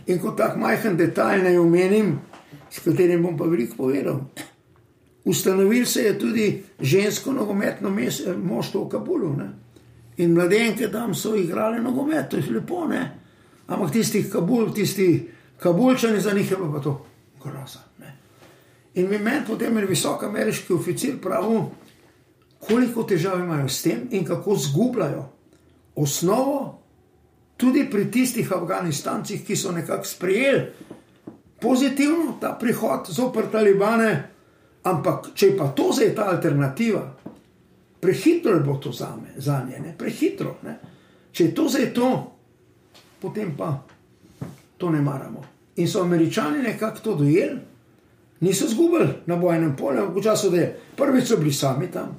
[0.07, 2.15] In kot tak majhen detajl ne omenim,
[2.71, 4.23] s katerim bom pa veliko povedal.
[5.25, 7.89] Ustanovil se je tudi žensko nogometno
[8.43, 9.33] moštvo v Kabulu.
[9.37, 9.49] Ne?
[10.17, 13.11] In mladenke tam so igrali nogomet, to je lepo, ne?
[13.67, 15.29] ampak tisti Kabul, tisti
[15.59, 17.05] Kabulčani za njih je pa to
[17.43, 17.91] groza.
[18.93, 21.61] In mi meni potem je visok ameriški oficir pravil,
[22.59, 25.29] koliko težav imajo s tem in kako zgubljajo
[25.95, 26.81] osnovo,
[27.57, 30.65] tudi pri tistih Afganistancih, ki so nekako sprejeli
[31.61, 34.30] pozitivno ta prihod zoper talibane,
[34.83, 37.03] ampak če pa to zdaj ta alternativa,
[38.01, 39.95] prehitro bo to za me, za nje, ne?
[39.97, 40.57] prehitro.
[40.63, 40.77] Ne?
[41.31, 42.09] Če je to zdaj to,
[43.21, 43.75] potem pa
[44.77, 45.43] to ne maramo.
[45.77, 47.59] In so američani nekako to dojeli
[48.41, 52.17] niso zgubili na bojnem polju, v času, da je prvič so bili sami tam.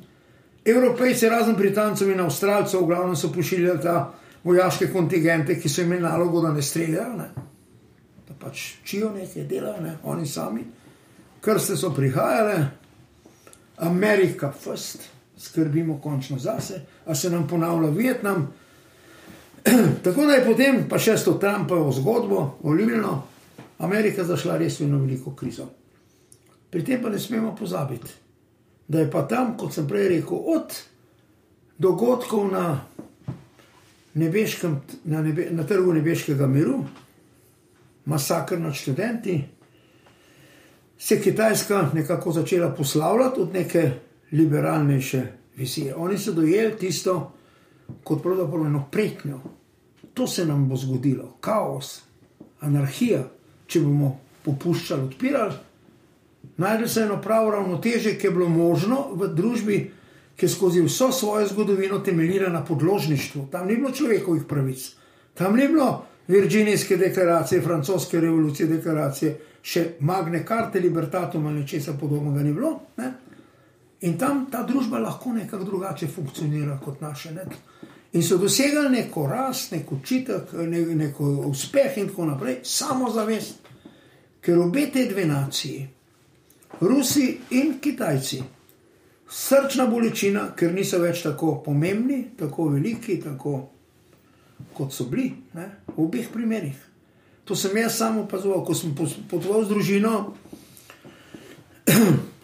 [0.64, 4.12] Evropejci, razen Britancov in Avstralcev, v glavnem so pošiljali ta
[4.44, 7.28] vojaške kontingente, ki so imeli nalogo, da ne streljajo, ne?
[8.28, 9.96] da pač čijo nekaj delajo, ne?
[10.02, 10.62] oni sami,
[11.42, 12.66] krste so prihajale,
[13.76, 18.52] Amerika, first, skrbimo končno zase, a se nam ponavlja Vietnam.
[20.04, 23.22] Tako da je potem pa še s to Trumpovo zgodbo, volilno,
[23.82, 25.66] Amerika zašla res v eno veliko krizo.
[26.70, 28.14] Pri tem pa ne smemo pozabiti,
[28.88, 30.76] da je pa tam, kot sem prej rekel, od
[31.82, 32.66] dogodkov na,
[34.14, 34.78] nebeškem,
[35.10, 36.84] na, nebe, na trgu nebeškega miru,
[38.06, 39.40] masakr nad študenti,
[41.04, 43.90] se je Kitajska nekako začela poslavljati od neke
[44.32, 45.22] liberalnejše
[45.56, 45.94] vizije.
[45.94, 47.32] Oni so dojeli tisto
[48.04, 49.40] kot pravzaprav eno pretnjo.
[50.14, 52.02] To se nam bo zgodilo, kaos,
[52.60, 53.24] anarhija,
[53.66, 54.12] če bomo
[54.44, 55.54] popuščali, odpirali.
[56.56, 59.82] Najdel se je eno pravo ravnoteže, ki je bilo možno v družbi,
[60.36, 63.48] ki je skozi vso svojo zgodovino temeljila na podložništvu.
[63.50, 64.90] Tam ni bilo človekovih pravic,
[65.34, 72.42] tam ni bilo Virginijske deklaracije, francoske revolucije, deklaracije, še Magne Carte, Libertatum ali česa podobnega
[72.42, 72.72] ni bilo.
[72.96, 73.12] Ne?
[74.02, 77.32] In tam ta družba lahko nekako drugače funkcionira kot naše.
[77.32, 77.44] Ne?
[78.12, 83.62] In so dosegali neko rast, neko učitek, ne, neko uspeh in tako naprej, samo zavest.
[84.42, 85.86] Ker obe te dve naciji,
[86.80, 88.42] Rusi in Kitajci.
[89.32, 93.54] Srčna bolečina, ker niso več tako pomembni, tako veliki, tako
[94.74, 95.68] kot so bili, ne?
[95.86, 96.91] v obeh primerih.
[97.44, 98.94] To sem jaz samo opazoval, ko sem
[99.30, 100.12] potoval z družino,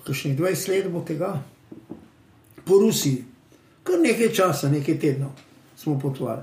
[0.06, 1.36] kakšnih 20 let bo tega,
[2.66, 3.24] po Rusiji,
[3.86, 5.36] kar nekaj časa, nekaj tednov
[5.78, 6.42] smo potovali.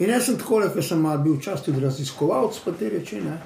[0.00, 3.36] In jaz sem tako, ker sem bil včasih tudi raziskovalec, pa te reči, ne?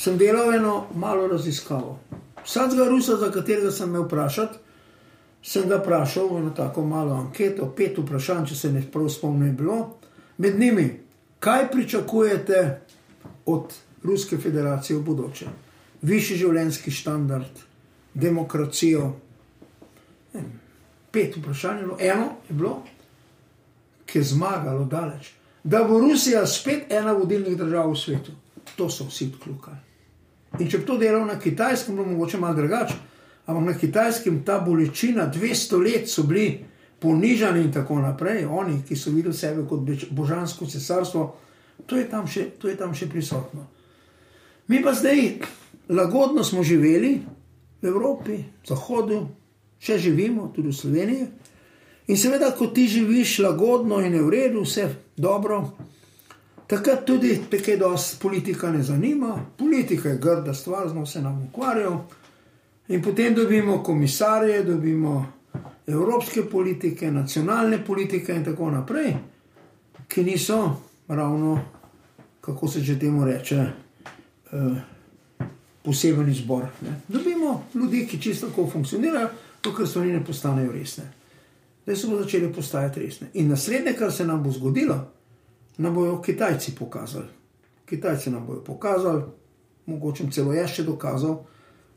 [0.00, 1.98] sem delal eno malo raziskavo.
[2.44, 4.48] Vsakega Rusa, za katerega sem me vprašal,
[5.44, 9.98] sem ga vprašal na tako malo anketo, pet vprašanj, če se ne prav spomnim, bilo.
[10.38, 10.88] Med njimi,
[11.38, 12.62] kaj pričakujete
[13.52, 15.48] od Ruske federacije v bodoče?
[16.02, 17.60] Višji življenjski standard,
[18.14, 19.10] demokracijo.
[21.10, 22.74] Pet vprašanj je bilo, eno je bilo,
[24.06, 25.34] ki je zmagalo daleč.
[25.64, 28.32] Da bo Rusija spet ena vodilnih držav v svetu.
[28.76, 29.76] To so vsi odkljukali.
[30.58, 32.96] In če bi to delal na kitajskem, bo mogoče malo drugače.
[33.46, 36.64] Ampak na kitajskem ta bolečina, 200 let so bili
[37.00, 41.24] ponižani in tako naprej, oni, ki so videli sebe kot božansko cesarstvo,
[41.86, 43.66] to je tam še, to je tam še prisotno.
[44.68, 45.40] Mi pa zdaj
[45.88, 47.20] lagodno smo živeli
[47.82, 49.20] v Evropi, v Zahodu,
[49.80, 51.28] še živimo, tudi v Sloveniji.
[52.10, 55.64] In seveda, ko ti živiš lagodno in je v redu, vse dobro,
[56.70, 62.14] Takrat tudi te dosti politika ne zanima, politika je grda stvar, znamo se nam ukvarjati.
[62.88, 65.32] In potem dobimo komisarje, dobimo
[65.86, 69.14] evropske politike, nacionalne politike in tako naprej,
[70.08, 70.76] ki niso
[71.14, 71.60] ravno,
[72.40, 73.56] kako se že temu reče,
[74.52, 74.80] eh,
[75.82, 76.62] poseben izbor.
[76.82, 77.00] Ne.
[77.08, 79.28] Dobimo ljudi, ki čisto tako funkcionirajo,
[79.62, 81.04] dokler stvari ne postanejo resne.
[81.82, 83.26] Zdaj so začeli postajati resne.
[83.34, 85.10] In naslednje, kar se nam bo zgodilo,
[85.78, 87.26] nam bodo Kitajci pokazali.
[87.86, 89.22] Kitajci nam bodo pokazali,
[89.86, 91.40] mogoče celo jaz še dokazal.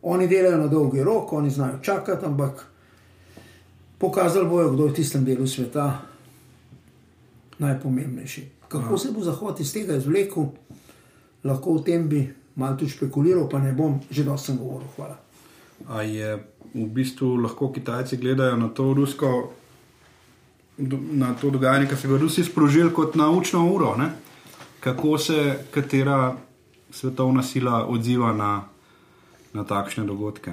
[0.01, 2.65] Oni delajo na dolgi rok, oni znajo čakati, ampak
[3.97, 6.01] pokazali bojo, kdo je v tistem delu sveta
[7.59, 8.62] najpomembnejši.
[8.73, 10.47] Kako se bo Zahod iz tega izvlekel,
[11.43, 12.23] lahko o tem bi
[12.55, 14.87] malo tudi špekuliral, pa ne bom že dosti govoril.
[14.95, 15.17] Hvala.
[15.89, 16.37] A je
[16.73, 19.53] v bistvu lahko Kitajci gledajo na to rusko,
[21.13, 24.09] na to dogajanje, ki so ga Rusi sprožili kot naučno uro, ne?
[24.79, 26.35] kako se katera
[26.91, 28.63] svetovna sila odziva na,
[29.53, 30.51] na takšne dogodke.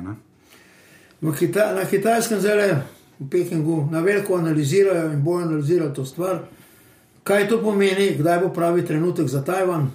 [1.38, 2.82] Kita, na kitajskem zelo,
[3.20, 6.38] v Pekingu, na veliko analizirajo in bojo analizirali to stvar.
[7.24, 9.90] Kaj to pomeni, kdaj bo pravi trenutek za Tajvan?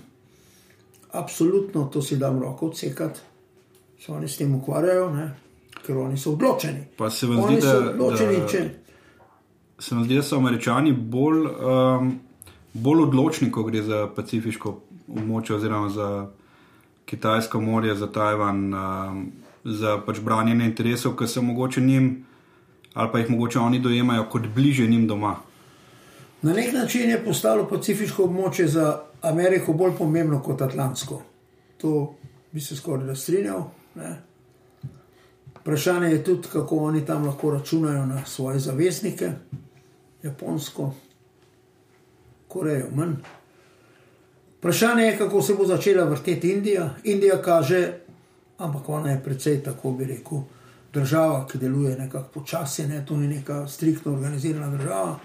[1.11, 3.19] Absolutno, to si dam roko odsekati,
[3.99, 5.31] se oni s tem ukvarjajo, ne?
[5.85, 6.85] ker oni so odločeni.
[6.97, 8.63] Pa se vam zdi, da, odločeni, da, če...
[9.79, 12.11] se zdi, da so američani bolj, um,
[12.73, 14.75] bolj odločni, ko gre za pacifiško
[15.07, 16.09] območje, oziroma za
[17.05, 19.25] Kitajsko morje, za Tajvan, um,
[19.63, 22.25] za pač branjenje interesov, ki so mogoče njim,
[22.93, 25.35] ali pa jih mogoče oni dojemajo kot bliže njim doma.
[26.45, 31.21] Na nek način je postalo pacifiško območje za Ameriko bolj pomembno kot Atlantsko.
[31.81, 32.13] To
[32.51, 33.63] bi se skoraj strinjal.
[33.95, 34.12] Ne?
[35.55, 39.31] Vprašanje je tudi, kako oni tam lahko računajo na svoje zaveznike,
[40.23, 40.93] Japonsko,
[42.47, 43.17] Korejo, manj.
[44.60, 46.89] Vprašanje je, kako se bo začela vrteti Indija.
[47.03, 47.93] Indija kaže,
[48.58, 50.45] ampak ona je precej, tako bi rekel,
[50.93, 53.05] država, ki deluje nekako počasi, ne?
[53.05, 55.19] to ni neka striktno organizirana država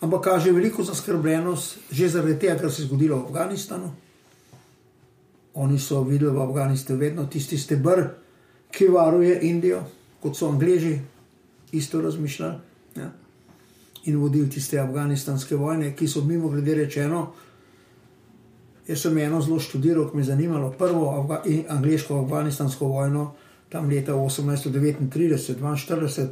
[0.00, 3.90] ampak kaže veliko zaskrbljenost, že zaradi tega, kar se je zgodilo v Afganistanu.
[5.54, 8.04] Oni so videli v Afganistanu vedno tisti stebr,
[8.70, 9.82] ki varuje Indijo,
[10.22, 11.00] kot so Angliji,
[11.72, 12.54] isto razmišljali.
[12.96, 13.10] Ja.
[14.04, 17.32] In vodili tiste afganistanske vojne, ki so mimo grede rečeno.
[18.88, 23.32] Jaz sem eno zelo študiral, ki me je zanimalo, prvo Afga angliško-afganistansko vojno,
[23.68, 26.26] tam leta 1839-1842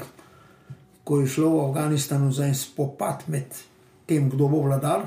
[1.07, 3.47] ko je šlo v Afganistanu za en spopad med
[4.07, 5.05] tem, kdo bo vladal,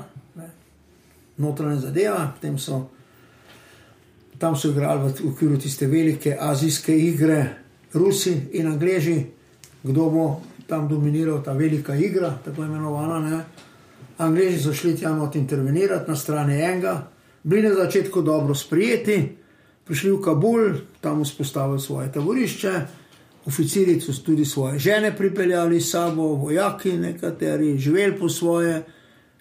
[1.36, 2.56] notranje zadeve.
[2.56, 2.88] So,
[4.38, 7.44] tam so igrali v okviru tiste velike azijske igre,
[7.92, 9.26] Rusi in Angleži,
[9.82, 10.24] kdo bo
[10.66, 13.20] tam dominiral ta velika igra, tako imenovana.
[13.20, 13.40] Ne?
[14.18, 17.10] Angleži so šli tam od intervenirati na strani enega,
[17.42, 19.36] bili na začetku dobro sprijeti,
[19.84, 22.99] prišli v Kabul, tam vzpostavili svoje taborišče
[23.50, 28.82] oficiri so tudi svoje žene pripeljali s sabo, vojaki, nekateri živeli po svoje.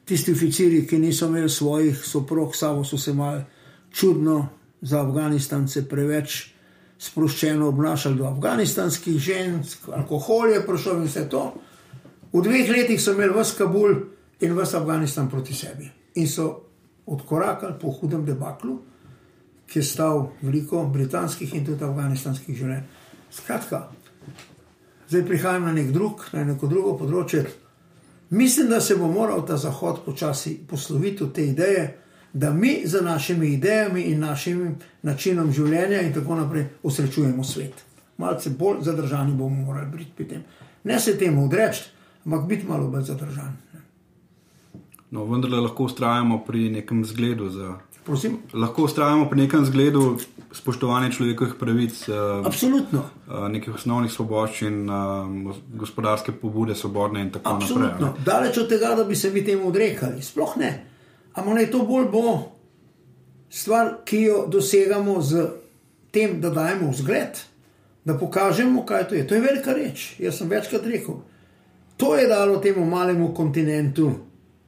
[0.06, 3.44] Tisti oficiri, ki niso imeli svojih soprog, sabo so se malo
[3.94, 4.48] čudno
[4.82, 6.48] za Afganistance preveč
[7.00, 11.44] sproščeno obnašali do afganistanskih žensk, alkohol je prišel in vse to.
[12.34, 13.96] V dveh letih so imeli vse Kabul
[14.42, 15.88] in vse Afganistan proti sebi.
[16.16, 16.50] In so
[17.06, 18.80] odkorakali po hudem debaklu,
[19.70, 22.84] ki je stal veliko britanskih in tudi afganistanskih življenj.
[23.30, 23.88] Skratka,
[25.10, 27.46] zdaj prihajam na nek drug, na neko drugo področje.
[28.30, 31.86] Mislim, da se bo moral ta zahod počasi posloviti od te ideje,
[32.34, 37.82] da mi z našimi idejami in našim načinom življenja in tako naprej osrečujemo svet.
[38.22, 40.44] Malce bolj zadržani bomo morali biti pri tem.
[40.84, 41.90] Ne se temu odreči,
[42.26, 43.58] ampak biti malo bolj zadržani.
[45.10, 48.38] No, vendar lahko ustrajamo pri nekem zgledu za Prosim?
[48.54, 50.18] Lahko ustrajamo pri nekem zgledu
[50.52, 51.94] spoštovanja človekovih pravic.
[52.10, 53.04] Uh, Absolutno.
[53.28, 57.88] Uh, nekih osnovnih svoboščin, uh, gospodarske pobude, svobodne in tako Absolutno.
[57.88, 58.08] naprej.
[58.08, 58.26] Absolutno.
[58.26, 60.26] Daleč od tega, da bi se mi temu odrekali.
[60.26, 60.72] Sploh ne.
[61.38, 62.34] Ampak naj to bolj bo
[63.50, 65.46] stvar, ki jo dosegamo z
[66.12, 67.44] tem, da dajemo vzgled,
[68.06, 69.28] da pokažemo, kaj to je.
[69.28, 70.16] To je velika reč.
[70.18, 71.22] Jaz sem večkrat rekel.
[71.98, 74.12] To je dalo temu malemu kontinentu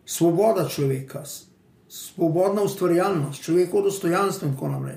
[0.06, 1.25] svoboda človeka
[1.91, 4.95] svobodna ustvarjalnost, človekovo dostojanstvo in tako naprej.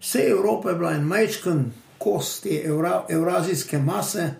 [0.00, 1.64] Vse Evropa je bila en majčken
[1.98, 4.30] kos te evra, evrazijske mase,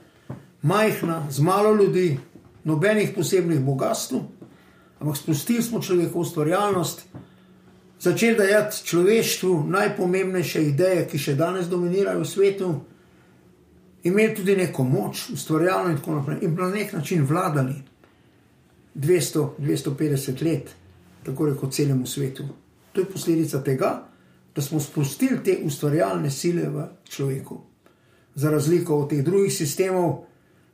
[0.63, 2.19] majhna, z malo ljudi,
[2.65, 4.17] nobenih posebnih bogatstv,
[4.99, 7.07] ampak spustili smo človekovo ustvarjalnost,
[8.01, 12.75] začeli dajati človeštvu najpomembnejše ideje, ki še danes dominirajo v svetu.
[14.03, 17.83] Imeli tudi neko moč, ustvarjalno in tako naprej, in na nek način vladali
[18.95, 20.82] 200-250 let
[21.25, 22.45] tako rekoč celemu svetu.
[22.93, 24.09] To je posledica tega,
[24.55, 27.61] da smo spustili te ustvarjalne sile v človeku.
[28.35, 30.25] Za razliko od teh drugih sistemov,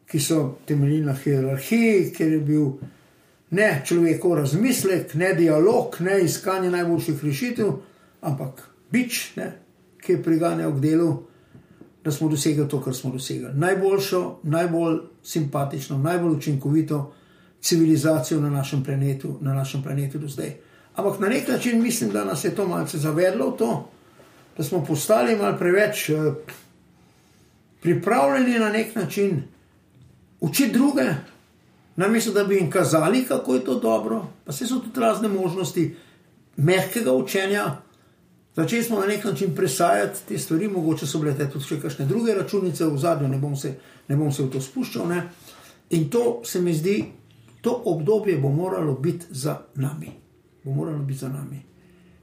[0.08, 2.70] ki so temeljili na hierarhiji, ker je bil
[3.50, 7.72] ne človekov razmislek, ne dialog, ne iskanje najboljših rešitev,
[8.20, 9.52] ampak bič, ne,
[10.00, 11.10] ki je priganjal k delu,
[12.04, 13.52] da smo dosegli to, kar smo dosegli.
[13.54, 17.12] Najboljšo, najbolj simpatično, najbolj učinkovito
[17.60, 20.52] civilizacijo na našem planetu, na našem planetu do zdaj.
[20.94, 23.90] Ampak na nek način mislim, da nas je to malce zavedlo v to,
[24.56, 26.34] da smo postali malo preveč uh,
[27.80, 29.42] pripravljeni na nek način
[30.40, 31.04] učiti druge,
[31.96, 34.26] namesto da bi jim kazali, kako je to dobro.
[34.44, 35.96] Pa se so tudi razne možnosti
[36.56, 37.76] mehkega učenja.
[38.56, 42.34] Začeli smo na nek način presajati te stvari, mogoče so bile tudi še kakšne druge
[42.34, 43.38] računice v zadnjem, ne,
[44.08, 45.06] ne bom se v to spuščal.
[45.08, 45.22] Ne?
[45.90, 47.04] In to se mi zdi,
[47.60, 50.10] to obdobje bo moralo biti za nami.
[50.64, 51.62] Bo moralo biti za nami.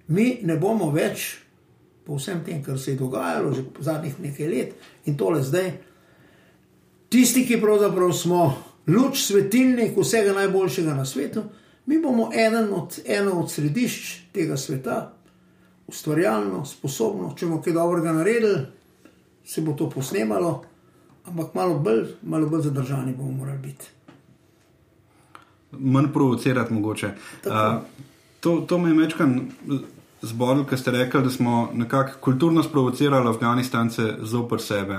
[0.08, 1.38] Mi ne bomo več,
[2.06, 4.74] po vsem tem, kar se je dogajalo že zadnjih nekaj let
[5.06, 5.72] in tole zdaj,
[7.10, 8.54] tisti, ki pravzaprav smo
[8.88, 11.44] luč, svetilnik vsega najboljšega na svetu,
[11.86, 15.14] mi bomo eden od, eno od središč tega sveta,
[15.88, 18.62] ustvarjalno, sposobno, če bomo kaj dobrega naredili,
[19.46, 20.64] se bo to posnemalo,
[21.26, 23.95] ampak malo bolj, malo bolj zadržani bomo morali biti.
[25.80, 27.12] Manj provocirati, mogoče.
[27.46, 27.52] Uh,
[28.40, 29.30] to, to me je večkrat
[30.22, 34.98] zbodlo, ker ste rekli, da smo nekako kulturno sprovocirali Afganistance zopr sebe.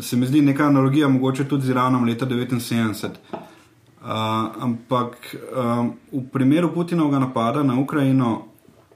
[0.00, 3.08] Se mi zdi neka analogija, mogoče tudi z Iranom leta 1979.
[3.98, 4.14] Uh,
[4.62, 8.46] ampak um, v primeru Putinovega napada na Ukrajino,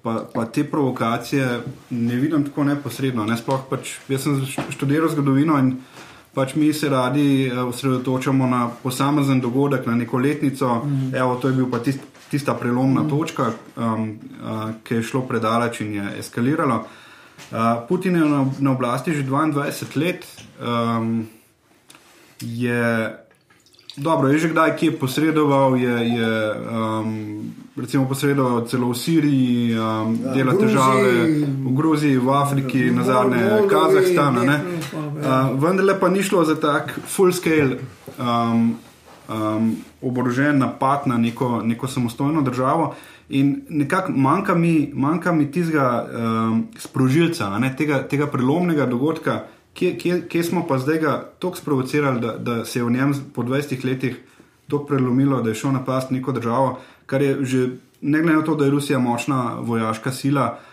[0.03, 3.25] pa, pa te provokacije ne vidim tako neposredno.
[3.27, 3.37] Ne?
[3.37, 4.39] Sploh pač jaz sem
[4.71, 5.75] študiral zgodovino in
[6.35, 10.75] pač mi se radi osredotočamo na posamezen dogodek, na neko letnico.
[10.85, 11.15] Mm.
[11.15, 13.09] Evo, to je bil pa tist, tista prelomna mm.
[13.11, 14.09] točka, um,
[14.41, 16.85] uh, ki je šlo predaleč in je eskaliralo.
[17.51, 20.27] Uh, Putin je na, na oblasti že 22 let.
[20.61, 21.27] Um,
[22.41, 23.19] je
[23.97, 30.17] Dobro, je že kdaj kje posredoval, je, je um, recimo posredoval celo v Siriji, um,
[30.17, 31.13] ja, dela Gruziji, težave
[31.45, 34.49] v Gruziji, v Afriki, na zadnje Kazahstanu.
[35.23, 37.77] Uh, vendar pa ni šlo za tak full scale
[38.19, 38.75] um,
[39.29, 42.95] um, oborožen napad na neko, neko samostojno državo.
[43.29, 49.95] In nekako manjka mi, manjka mi tistega um, sprožilca, ne, tega, tega prelomnega dogodka kje,
[49.99, 53.43] kje, kje smo pa zdaj ga tako sprovocirali, da, da se je v njem po
[53.43, 54.19] 20 letih
[54.69, 57.69] tako prelomilo, da je šel napast neko državo, kar je že
[58.01, 60.72] ne glede na to, da je Rusija močna vojaška sila, uh,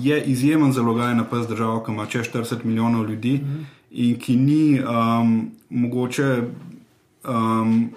[0.00, 3.66] je izjemen zalogaj na pas državo, ki ima čez 40 milijonov ljudi mm.
[3.90, 6.42] in ki ni um, mogoče.
[7.24, 7.90] Um,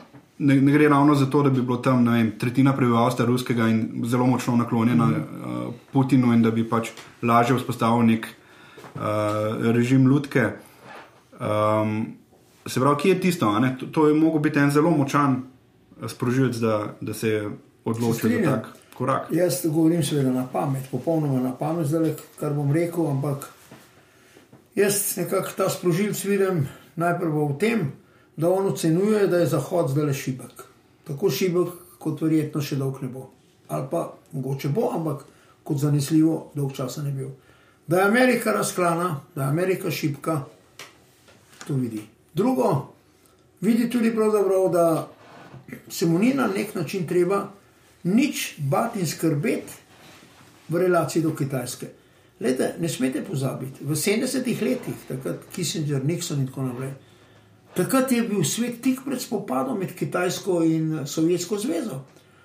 [0.43, 4.01] Ne, ne gre ravno za to, da bi bilo tam vem, tretjina prebivalstva ruskega in
[4.09, 5.13] zelo močno naklonjena mm.
[5.13, 6.89] uh, Putinu, in da bi pač
[7.21, 8.43] lažje vzpostavil nek uh,
[8.95, 10.49] uh, režim Ludke.
[11.39, 12.05] Um,
[12.65, 13.59] se pravi, kje je tisto?
[13.79, 15.43] To, to je mogel biti en zelo močan
[16.07, 17.49] sprožilec, da, da se je
[17.85, 19.31] odločil za tak korak.
[19.31, 23.49] Jaz govorim seveda na pamet, popolnoma na pamet, zdaj, kar bom rekel, ampak
[24.75, 27.91] jaz nekako ta sprožilec vidim najprej v tem,
[28.37, 30.65] da on ocenjuje, da je Zahod zdaj le šibek.
[31.07, 33.29] Tako šibek, kot verjetno še dolgo ne bo.
[33.69, 35.25] Ali pa mogoče bo, ampak
[35.63, 37.31] kot zanesljivo dolg časa ne bi bil
[37.87, 40.41] da je Amerika razklana, da je Amerika šipka,
[41.67, 42.01] to vidi.
[42.33, 42.93] Drugo,
[43.61, 44.15] vidi tudi
[44.71, 45.07] da
[45.89, 47.47] se mu ni na nek način treba
[48.03, 49.73] nič bati in skrbeti
[50.69, 51.87] v relaciji do Kitajske.
[52.39, 56.91] Lete, ne smete pozabiti, v 70-ih letih, takrat Kissinger, Nixon in tako naprej,
[57.75, 62.01] takrat je bil svet tik pred spopadom med Kitajsko in Sovjetsko zvezo.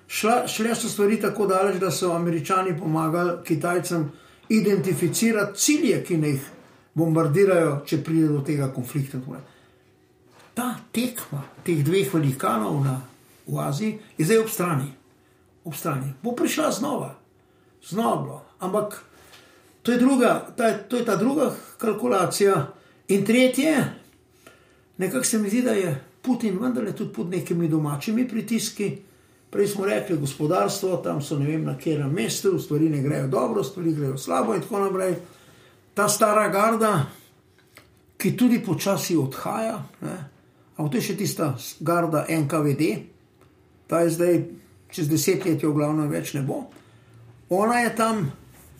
[0.07, 4.07] Šla, šle so stvari tako daleč, da so američani pomagali Kitajcem
[4.49, 6.47] identificirati cilje, ki jih
[6.93, 9.19] bombardirajo, če pride do tega konflikta.
[10.53, 12.95] Ta tekma teh dveh velikanov na,
[13.47, 14.89] v Aziji je zdaj ob strani.
[15.69, 16.13] Ob strani.
[16.23, 17.13] Bo prišla znova,
[17.85, 18.41] znova.
[18.59, 19.03] Ampak
[19.85, 22.67] to je, druga, ta, to je ta druga kalkulacija.
[23.07, 23.85] In tretje,
[24.97, 28.97] nekako se mi zdi, da je Putin vendarle tudi pod nekimi domačimi pritiski.
[29.49, 33.63] Prej smo rekli, gospodarstvo, tam so ne vem na katerem mestu, stvari ne grejo dobro,
[33.63, 35.15] stvari grejo slabo in tako naprej.
[35.93, 37.05] Ta stara garda,
[38.17, 39.79] ki tudi počasi odhaja,
[40.77, 42.91] ampak to je še tista garda NKVD,
[43.87, 44.37] ta je zdaj
[44.91, 46.63] čez desetletje, v glavnem več ne bo.
[47.49, 48.31] Ona je tam,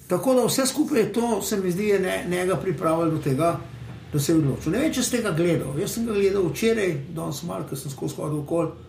[0.07, 3.59] tako da vse skupaj je to, se mi zdi, ne, njega pripravljalo do tega,
[4.13, 4.73] da se je odločil.
[4.73, 5.81] Ne vem, če ste ga gledali.
[5.81, 8.87] Jaz sem ga gledal včeraj, danes malo, ker sem skozi hodil okoli.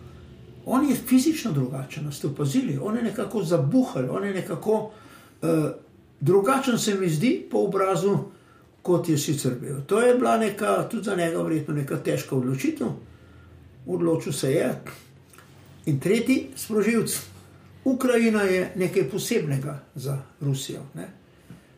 [0.65, 5.69] On je fizično drugačen, ste opazili, on je nekako zabuhal, on je nekako uh,
[6.19, 8.17] drugačen, se mi zdi, po obrazu,
[8.81, 9.81] kot je sicer bil.
[9.85, 12.87] To je bila neka, tudi za njega, verjetno neka težka odločitev.
[13.87, 14.69] Odločil se je.
[15.85, 17.19] In tretji sprožilc,
[17.83, 20.81] Ukrajina je nekaj posebnega za Rusijo.
[20.93, 21.07] Ne?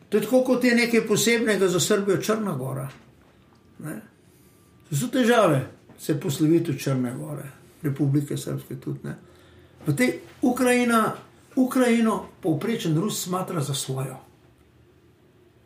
[0.08, 2.88] To je tako, kot je nekaj posebnega za Srbijo, Črna Gora.
[3.78, 4.00] Ne?
[4.88, 5.66] To so težave,
[5.98, 7.48] se posloviti v Črne Gore.
[7.82, 9.14] Republike Srpske tudi ne.
[9.86, 11.16] V tej Ukrajina,
[11.56, 14.16] Ukrajino povprečen Rus smatra za svojo.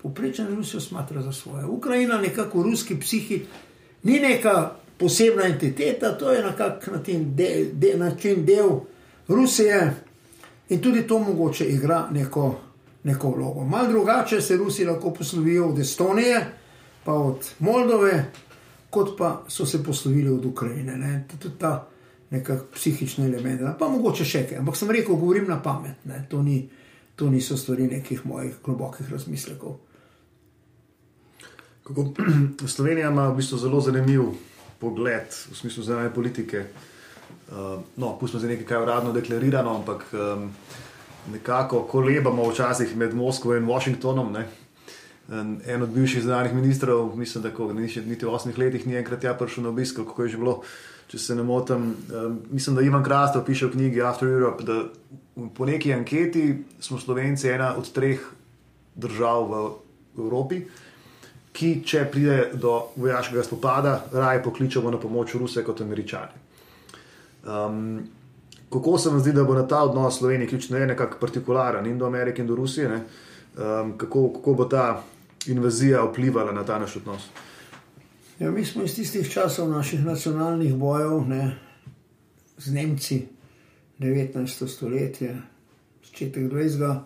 [0.03, 1.67] Poprečen Rusijo smatra za svoje.
[1.67, 3.47] Ukrajina, nekako ruski psihi,
[4.03, 8.71] ni neka posebna entiteta, to je nekako na ten de, de, način del
[9.29, 9.95] Rusije
[10.69, 12.61] in tudi to mogoče igra neko,
[13.05, 13.65] neko vlogo.
[13.65, 16.47] Mal drugače se Rusi lahko poslovijo od Estonije,
[17.05, 18.25] pa od Moldove,
[18.91, 20.97] kot pa so se poslovili od Ukrajine.
[20.97, 21.25] Ne.
[21.29, 21.89] Tudi ta
[22.31, 24.59] nekakšen psihični element, pa mogoče še kaj.
[24.61, 26.69] Ampak sem rekel, govorim na pamet, to, ni,
[27.17, 29.79] to niso stvari nekih mojih globokih razmislekov.
[31.85, 32.05] Kako,
[32.75, 34.29] Slovenija ima v bistvu zelo zanimiv
[34.79, 36.65] pogled v smislu zunanje politike.
[37.49, 40.51] Uh, no, pustimo se nekaj, kar je uradno deklarirano, ampak um,
[41.33, 44.33] nekako kolebamo včasih med Moskvo in Washingtonom.
[44.33, 44.47] Ne?
[45.67, 49.25] En od bivših zunanjih ministrov, mislim, da ni še niti v osmih letih, ni enkrat
[49.25, 50.55] ja prišel na obisk, kako je že bilo,
[51.09, 51.95] če se ne motim.
[52.13, 54.85] Um, mislim, da Ivan Krastov piše v knjigi After Europe, da
[55.55, 58.21] po neki anketi smo Slovenci ena od treh
[58.97, 59.61] držav v
[60.19, 60.63] Evropi,
[61.53, 66.47] ki, če pride do vojaškega spopada, raje pokličemo na pomoč Ruse kot Američani.
[67.49, 68.09] Um,
[68.73, 71.99] kako se vam zdi, da bo na ta odnos Slovenije, ključno je nekako partikularen in
[71.99, 75.03] do Amerike in do Rusije, um, kako, kako bo ta
[75.47, 77.29] invazija vplivala na ta naš odnos?
[78.39, 81.57] Ja, mi smo iz tistih časov naših nacionalnih bojev ne,
[82.59, 83.27] z Nemci,
[83.99, 84.69] 19.
[84.69, 85.37] stoletje,
[86.05, 87.01] začetek 20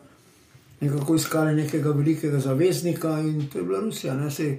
[0.82, 4.14] nekako iskali nekega velikega zaveznika in to je bila Rusija.
[4.14, 4.30] Ne?
[4.30, 4.56] Se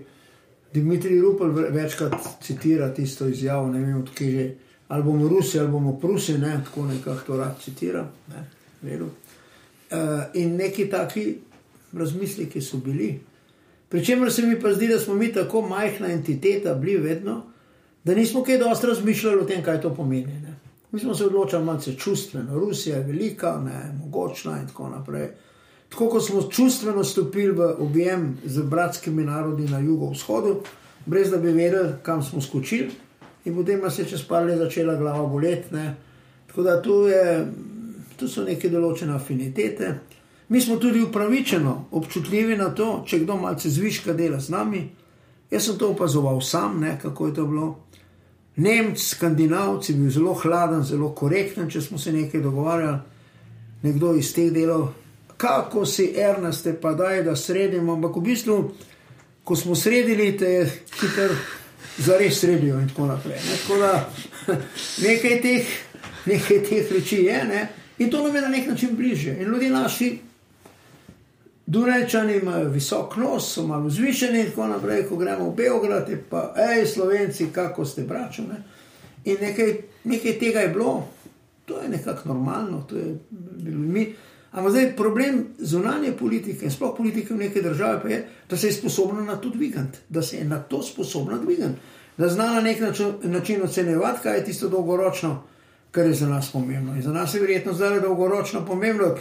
[0.74, 4.53] Dimitrij Rupel večkrat citira tisto izjavo, ne vem, odkje že.
[4.88, 6.61] Ali bomo Rusi, ali bomo Prusi, ne?
[6.65, 8.07] tako nekako to rad citira.
[8.30, 8.99] Ne?
[9.03, 9.09] Uh,
[10.34, 11.38] in neki taki
[11.93, 13.19] razmisleki so bili.
[13.89, 17.43] Pričemer se mi pa zdi, da smo mi tako majhna entiteta, bili vedno,
[18.03, 20.41] da nismo kaj dosti razmišljali o tem, kaj to pomeni.
[20.41, 20.55] Ne?
[20.91, 22.59] Mi smo se odločili malce čustveno.
[22.59, 25.30] Rusija je velika, ne, mogočna in tako naprej.
[25.94, 30.56] Tako kot smo čustveno stopili v objem z bratskimi narodi na jugovzhodu,
[31.06, 32.89] brez da bi vedeli, kam smo skočili,
[33.46, 35.84] in potem nas je čez par let začela glava boleti.
[36.48, 37.46] Tako da tu, je,
[38.18, 39.91] tu so neke določene afinitete.
[40.50, 44.82] Mi smo tudi upravičeno občutljivi na to, če kdo malce zviška dela z nami.
[45.52, 47.70] Jaz sem to opazoval sam, ne, kako je to bilo.
[48.56, 52.98] Nemci, skandinavci, bil zelo hladen, zelo korekten, če smo se nekaj dogovarjali.
[53.86, 55.03] Nekdo iz teh delov
[55.44, 57.94] kako si ernaste, pa da je da sredimo.
[57.94, 58.72] Ampak v bistvu,
[59.44, 60.66] ko smo sredili, te je
[61.02, 61.36] hitro
[61.98, 63.36] zares sredijo in tako naprej.
[63.36, 63.58] Ne?
[63.62, 64.10] Tako da
[65.08, 65.74] nekaj teh,
[66.26, 67.68] nekaj teh reči je ne?
[68.00, 69.36] in to nam je na nek način bliže.
[69.39, 70.20] In ljudje naši.
[71.66, 76.54] Dunajčani imajo visok nos, so malo zvišeni in tako naprej, ko gremo v Beograd, pa
[76.58, 78.58] hej, slovenci, kako ste bračuni.
[79.26, 81.08] In nekaj, nekaj tega je bilo,
[81.66, 84.14] to je nekako normalno, to je bilo mi.
[84.54, 89.24] Ampak zdaj problem zunanje politike, sploh politike v neki državi, je, da se je sposobna
[89.24, 91.74] na to dvigati, da se je na to sposobna dvigati,
[92.18, 92.80] da zna na nek
[93.24, 95.43] način ocenjevati, kaj je tisto dolgoročno,
[95.91, 96.95] kar je za nas pomembno.
[96.95, 99.16] In za nas je verjetno zdaj dolgoročno pomembno,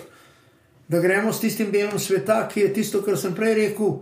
[0.89, 3.97] da gremo s tistim delom sveta, ki je tisto, kar sem prej rekel,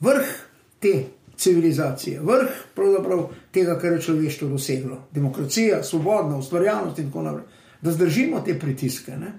[0.00, 0.34] vrh
[0.82, 1.04] te
[1.36, 5.04] civilizacije, vrh pravzaprav tega, kar je človeštvo doseglo.
[5.12, 7.44] Demokracija, svobodna, ustvarjalnost in tako naprej.
[7.82, 9.16] Da zdržimo te pritiske.
[9.16, 9.32] Ne?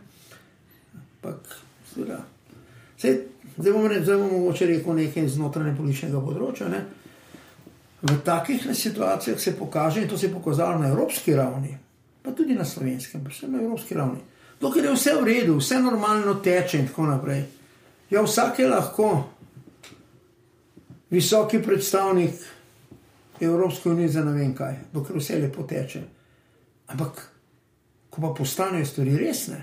[1.28, 1.58] Ampak,
[1.96, 3.18] zdaj,
[3.58, 6.70] zdaj bomo mogoče rekel nekaj znotraj političnega področja.
[6.72, 6.82] Ne?
[8.02, 11.78] V takih situacijah se pokaže, in to se je pokazalo na evropski ravni,
[12.24, 14.22] pa tudi na slovenskem, pa vse na evropski ravni.
[14.62, 17.44] Dokler je vse v redu, vse normalno teče in tako naprej.
[18.10, 19.10] Ja, vsak je lahko
[21.10, 22.34] visoki predstavnik
[23.42, 26.02] Evropske unije za ne vem kaj, dokler vse lepo teče.
[26.88, 27.20] Ampak,
[28.10, 29.60] ko pa postanejo stvari resne,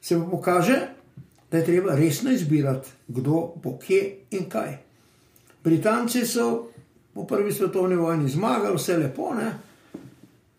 [0.00, 0.78] se bo pokaže,
[1.50, 4.78] da je treba resno izbirati, kdo bo kje in kaj.
[5.64, 6.70] Britanci so
[7.14, 9.52] v prvi svetovni vojni zmagali, vse lepo, ne?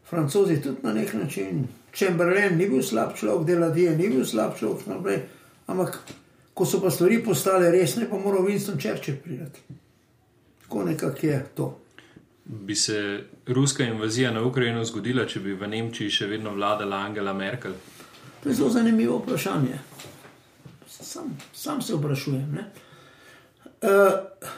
[0.09, 1.67] francozi tudi na nek način.
[1.95, 5.21] Chamberlain ni bil slab človek, Deladije ni bil slab človek, naprej.
[5.67, 5.99] ampak
[6.53, 9.59] ko so pa stvari postale resne, pa mora Winston Churchill priti.
[10.61, 11.79] Tako nekako je to.
[12.45, 17.33] Bi se ruska invazija na Ukrajino zgodila, če bi v Nemčiji še vedno vladala Angela
[17.33, 17.73] Merkel?
[18.43, 19.79] To je zelo zanimivo vprašanje.
[20.87, 22.57] Sam, sam se vprašujem.
[23.81, 23.89] Uh,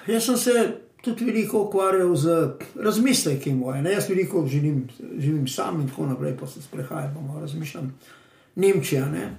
[0.07, 3.81] jaz sem se tudi veliko ukvarjal z razmisleki moje.
[3.81, 3.91] Ne?
[3.91, 7.93] Jaz veliko živim, živim sam in tako naprej, pa se sprehajam, razmišljam.
[8.55, 9.05] Nemčija.
[9.05, 9.35] Ne?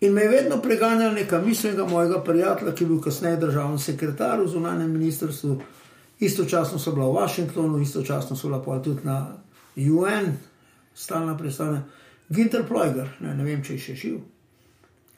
[0.00, 4.40] In me je vedno preganjal neka mislnega mojega prijatelja, ki je bil kasneje državni sekretar
[4.40, 5.60] v zunanjem ministrstvu.
[6.20, 9.36] Istočasno so bila v Washingtonu, istočasno so bila pa tudi na
[9.76, 10.32] UN,
[10.94, 11.82] stalna predstavljanja.
[12.28, 14.16] Ginter Plojger, ne, ne vem, če je še živ,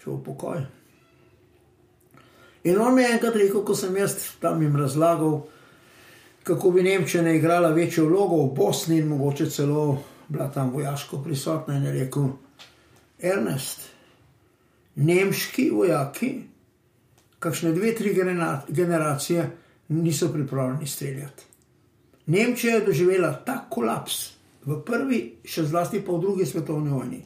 [0.03, 0.65] če v pokoj.
[2.69, 5.41] In on mi je enkrat rekel, ko sem jaz tam jim razlagal,
[6.45, 11.77] kako bi Nemčija igrala večjo vlogo v Bosni in mogoče celo bila tam vojaško prisotna.
[11.77, 12.29] In je rekel:
[13.19, 13.89] Ernest,
[14.97, 16.33] nemški vojaki,
[17.39, 18.15] kakšne dve, tri
[18.69, 19.51] generacije,
[19.89, 21.45] niso pripravljeni streljati.
[22.27, 24.38] Nemčija je doživela tak kolaps
[24.69, 27.23] v prvi, še zlasti pa v drugi svetovni vojni,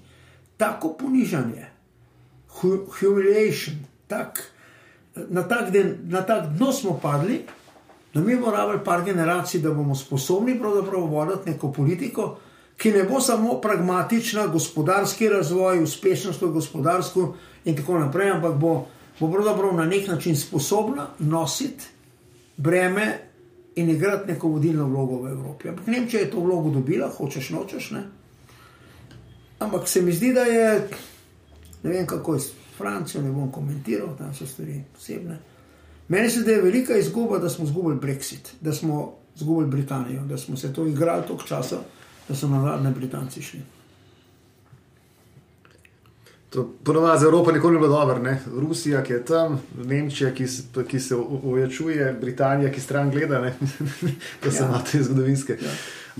[0.56, 1.66] tako ponižanje,
[2.62, 4.44] humiliation, tak,
[5.16, 7.42] na, tak den, na tak dno smo padli,
[8.14, 12.36] da mi moramo rabiti par generacij, da bomo sposobni pravzaprav voditi neko politiko,
[12.76, 17.26] ki ne bo samo pragmatična, gospodarski razvoj, uspešnost v gospodarstvu
[17.64, 18.86] in tako naprej, ampak bo,
[19.20, 21.84] bo pravzaprav na nek način sposobna nositi
[22.56, 23.31] breme
[23.76, 25.68] in igrati neko vodilno vlogo v Evropi.
[25.68, 27.90] Ampak Nemčija je to vlogo dobila, hočeš nočeš.
[27.90, 28.02] Ne?
[29.58, 30.88] Ampak se mi zdi, da je,
[31.82, 35.38] ne vem kako je s Francijo, ne bom komentiral, tam so stvari posebne.
[36.08, 40.38] Meni se da je velika izguba, da smo izgubili Brexit, da smo izgubili Britanijo, da
[40.38, 41.78] smo se to igrali toliko časa,
[42.28, 43.60] da so navadni Britanci šli.
[46.84, 48.20] Ponovno za Evropo nikoli ni bilo dobro.
[48.60, 50.46] Rusija, ki je tam, Nemčija, ki,
[50.88, 53.40] ki se uveljavuje, Britanija, ki stran gleda,
[54.42, 54.82] to so ja.
[54.92, 55.56] te zgodovinske.
[55.62, 55.70] Ja.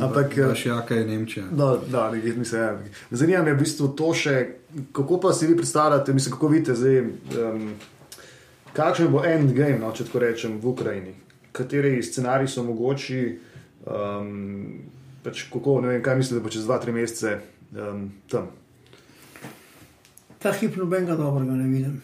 [0.05, 1.45] Ampak, še jaka je Nemčija.
[1.51, 2.79] Da, da ne, mislim, ja.
[3.11, 4.37] Zanima me v bistvu to še,
[4.93, 7.69] kako pa si vi predstavljate, mislim, kako vidite zdaj, um,
[8.73, 11.15] kakšen bo endgame, no, če tako rečem, v Ukrajini.
[11.53, 13.21] Kateri scenariji so mogoči,
[13.85, 14.81] um,
[15.27, 17.37] pač kako, ne vem, kaj mislite, da bo čez 2-3 mesece
[17.77, 18.49] um, tam
[20.43, 22.03] ta hip nobenega dobrega ne vidim.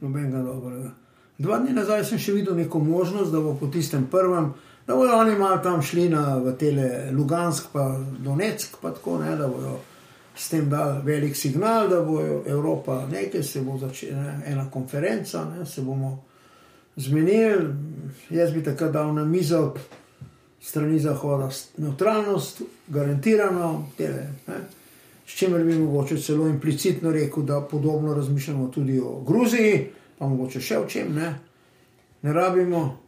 [0.00, 0.90] Nobenega dobrega.
[1.38, 4.50] Dva dni nazaj sem še videl neko možnost, da bo po tistem prvem,
[4.86, 7.86] da bodo oni malo tam šli na tele Lugansk, pa
[8.24, 9.78] Donetsk, pa tako ne, da bodo
[10.36, 15.66] s tem dali velik signal, da bo Evropa nekaj, se bo začela ena konferenca, ne,
[15.66, 16.18] se bomo
[16.96, 17.72] zmenili.
[18.30, 19.74] Jaz bi takrat dal na mizo
[20.60, 21.48] strani Zahoda
[21.78, 24.28] neutralnost, garantirano, tele.
[24.48, 24.60] Ne
[25.30, 29.86] s čimer bi mogoče celo implicitno rekel, da podobno razmišljamo tudi o Gruziji,
[30.18, 31.34] pa mogoče še o čem ne.
[32.22, 32.98] Ne rabimo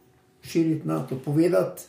[0.43, 1.83] širiti NATO, povedati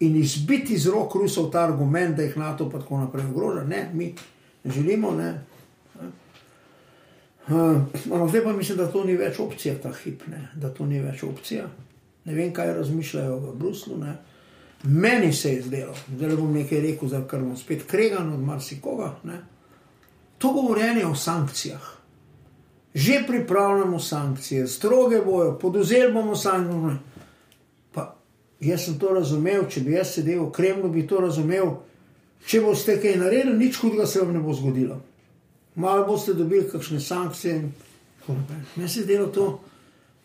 [0.00, 3.64] in izbiti iz rok Rusov ta argument, da jih NATO pa tako naprej ogroža.
[3.64, 4.14] Ne, mi
[4.64, 5.10] ne želimo.
[5.10, 5.32] Ne.
[7.48, 10.48] Uh, zdaj pa mislim, da to ni več opcija, ta hip, ne.
[10.54, 11.66] da to ni več opcija.
[12.24, 13.98] Ne vem, kaj razmišljajo v Bruslu.
[13.98, 14.14] Ne.
[14.84, 19.16] Meni se je zdelo, da bom nekaj rekel, kar bom spet kregan od marsikoga.
[19.24, 19.40] Ne
[20.44, 21.80] to govorjenje o sankcijah.
[22.94, 26.96] Že pripravljamo sankcije, stroge bojo, podozeli bomo sankcije.
[27.92, 28.16] Pa
[28.60, 31.72] jaz sem to razumel, če bi jaz sedel v Kremlu, bi to razumel.
[32.44, 35.00] Če boste kaj naredili, nič hudega se vam ne bo zgodilo.
[35.80, 37.62] Malo boste dobili kakšne sankcije.
[38.76, 39.48] Meni se je delo to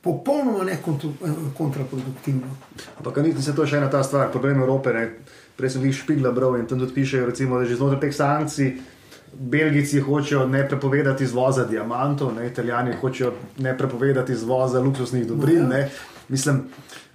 [0.01, 2.55] popolnoma nekontraproduktivno.
[2.99, 4.93] Ampak ni se to še ena ta stvar, problem Evrope.
[4.93, 5.09] Ne?
[5.55, 8.98] Prej sem jih špigla bral in tam tudi pišejo, recimo, da že znotraj teh sankcij.
[9.33, 15.67] Belgijci hočejo ne prepovedati izvoza diamantov, ne, Italijani hočejo ne prepovedati izvoza luksusnih dobrin.
[15.67, 15.89] Ne.
[16.29, 16.63] Mislim,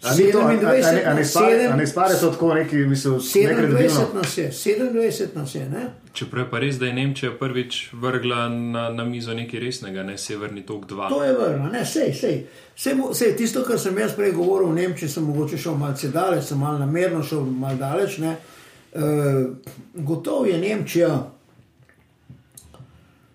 [0.03, 0.49] da to,
[1.77, 5.69] ne spare to tako neki, mislim, 27 nas je, 27 nas je.
[5.69, 5.91] Ne?
[6.13, 10.67] Čeprav pa res, da je Nemčija prvič vrgla na, na mizo nekaj resnega, ne severni
[10.67, 11.09] tok 2.
[11.09, 12.47] To je vrgla, ne, sej, sej.
[12.77, 16.45] Sej, sej, tisto, kar sem jaz prej govoril o Nemčiji, sem mogoče šel malce daleč,
[16.45, 18.19] sem mal namerno šel mal daleč.
[18.19, 18.35] E,
[19.95, 21.15] gotovo je Nemčija.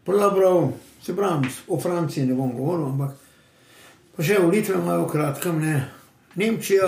[0.10, 3.12] Pravzaprav, se pravi, o Franciji ne bom govoril, ampak
[4.16, 5.60] pa še volitve imajo kratkem.
[5.62, 5.76] Ne.
[6.36, 6.88] Nemčija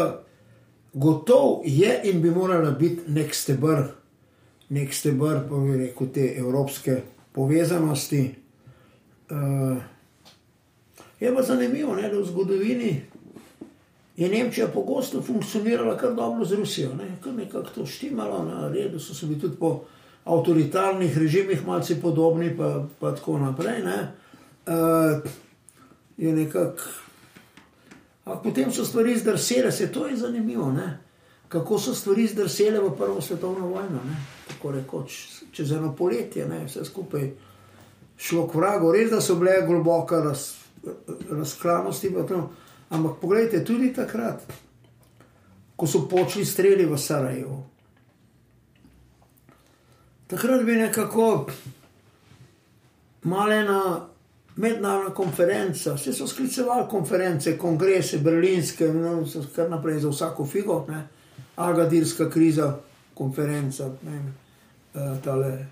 [0.94, 3.84] gotovo je in bi morala biti nek stebr,
[4.74, 6.98] nek stebr, pa bi rekel, te evropske
[7.38, 8.24] povezanosti.
[9.30, 9.78] Uh,
[11.22, 12.92] je pa zanimivo, ne, da v zgodovini
[14.18, 19.00] je Nemčija pogosto funkcionirala kar dobro z Rusijo, ne, kar nekako to štimalo, na redu
[19.00, 19.84] so se bili tudi po
[20.26, 23.84] avtoritarnih režimih, malce podobni, pa, pa tako naprej.
[23.84, 24.00] Ne,
[24.66, 25.22] uh,
[26.18, 26.84] je nekako.
[28.44, 31.00] Potem so stvari zdrsele, se to je zanimivo, ne?
[31.50, 34.00] kako so stvari zdrsele v Prvo svetovno vojno.
[34.06, 34.16] Ne?
[34.48, 36.66] Tako rekoč, čez eno poletje, ne?
[36.66, 37.32] vse skupaj
[38.18, 40.54] šlo k vragu, res da so bile globoke raz,
[41.30, 42.14] razklanosti.
[42.90, 44.46] Ampak pogledajte, tudi takrat,
[45.76, 47.64] ko so počeli streli v Sarajevo,
[50.32, 51.48] takrat bi nekako
[53.24, 54.08] malena
[54.56, 59.26] mednarodna konferenca, vse so sklicevali konference, kongrese, berlinske, no,
[59.56, 61.08] kar naprej za vsako figo, ne?
[61.56, 62.78] Agadirska kriza,
[63.14, 64.22] konferenca, ne
[64.94, 65.66] eh, tale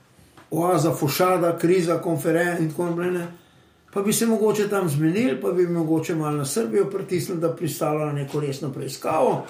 [0.51, 3.27] oaza, fušada, kriza, konferenca in tako naprej.
[3.93, 8.05] pa bi se mogoče tam zmenili, pa bi mogoče malo na Srbijo pritisnili, da pristala
[8.05, 9.45] na neko resno preiskavo,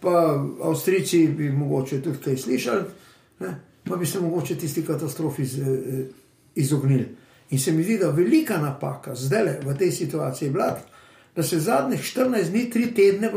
[0.00, 2.82] pa Avstrijci bi mogoče tudi kaj slišali,
[3.40, 3.71] ne?
[3.88, 6.04] Pa bi se mogoče tisti katastrofi iz, eh,
[6.54, 7.08] izognili.
[7.50, 10.78] In se mi zdi, da velika napaka zdaj le v tej situaciji je bila,
[11.36, 13.30] da se zadnjih 14 dni, 3 tedne,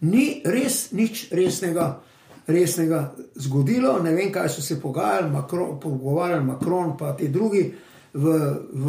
[0.00, 2.00] ni res nič resnega
[2.46, 3.98] resnega zgodilo.
[4.02, 7.74] Ne vem, kaj so se pogajali, Macron, pogovarjali Macron, pa ti drugi
[8.14, 8.38] v,
[8.72, 8.86] v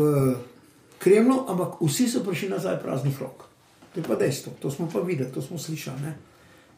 [0.99, 3.45] Kremlu, ampak vsi so prišli nazaj praznih rok.
[3.93, 6.01] To je pa dejstvo, to smo pa videli, to smo slišali.
[6.01, 6.13] Ne?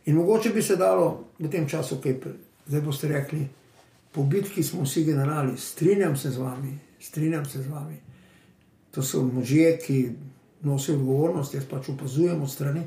[0.05, 2.15] In mogoče bi se dalo v tem času, kaj
[2.67, 3.47] zdaj boste rekli,
[4.11, 7.97] po bitki smo vsi generali, strinjam se z vami, strinjam se z vami.
[8.91, 10.09] To so možje, ki
[10.61, 12.83] nosijo odgovornost, jaz pač opazujem od strani,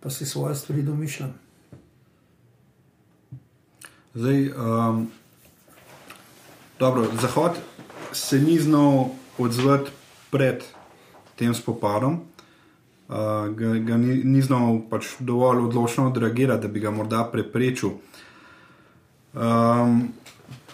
[0.00, 1.34] pa se svoje stvari domišljam.
[4.14, 5.10] Zdaj, um,
[6.78, 7.52] dobro, Zahod
[8.12, 9.08] se ni znal
[9.38, 9.90] odzvati
[10.30, 10.64] pred
[11.36, 12.20] tem spopadom,
[13.08, 13.16] uh,
[13.52, 17.90] ga, ga ni, ni znal pač dovolj odločno odreagirati, da bi ga morda preprečil.
[19.34, 20.08] Um,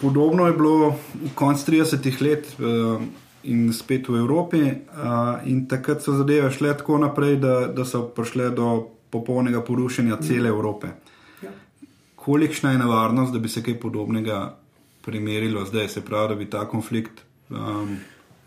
[0.01, 0.95] podobno je bilo
[1.35, 3.01] konec 30-ih let uh,
[3.43, 8.05] in spet v Evropi, uh, in takrat so zadeve šle tako naprej, da, da so
[8.07, 10.87] prišle do popolnega porušenja cele Evrope.
[12.15, 14.55] Kolikšna je nevarnost, da bi se kaj podobnega
[15.05, 17.97] primerilo zdaj, se pravi, da bi ta konflikt um,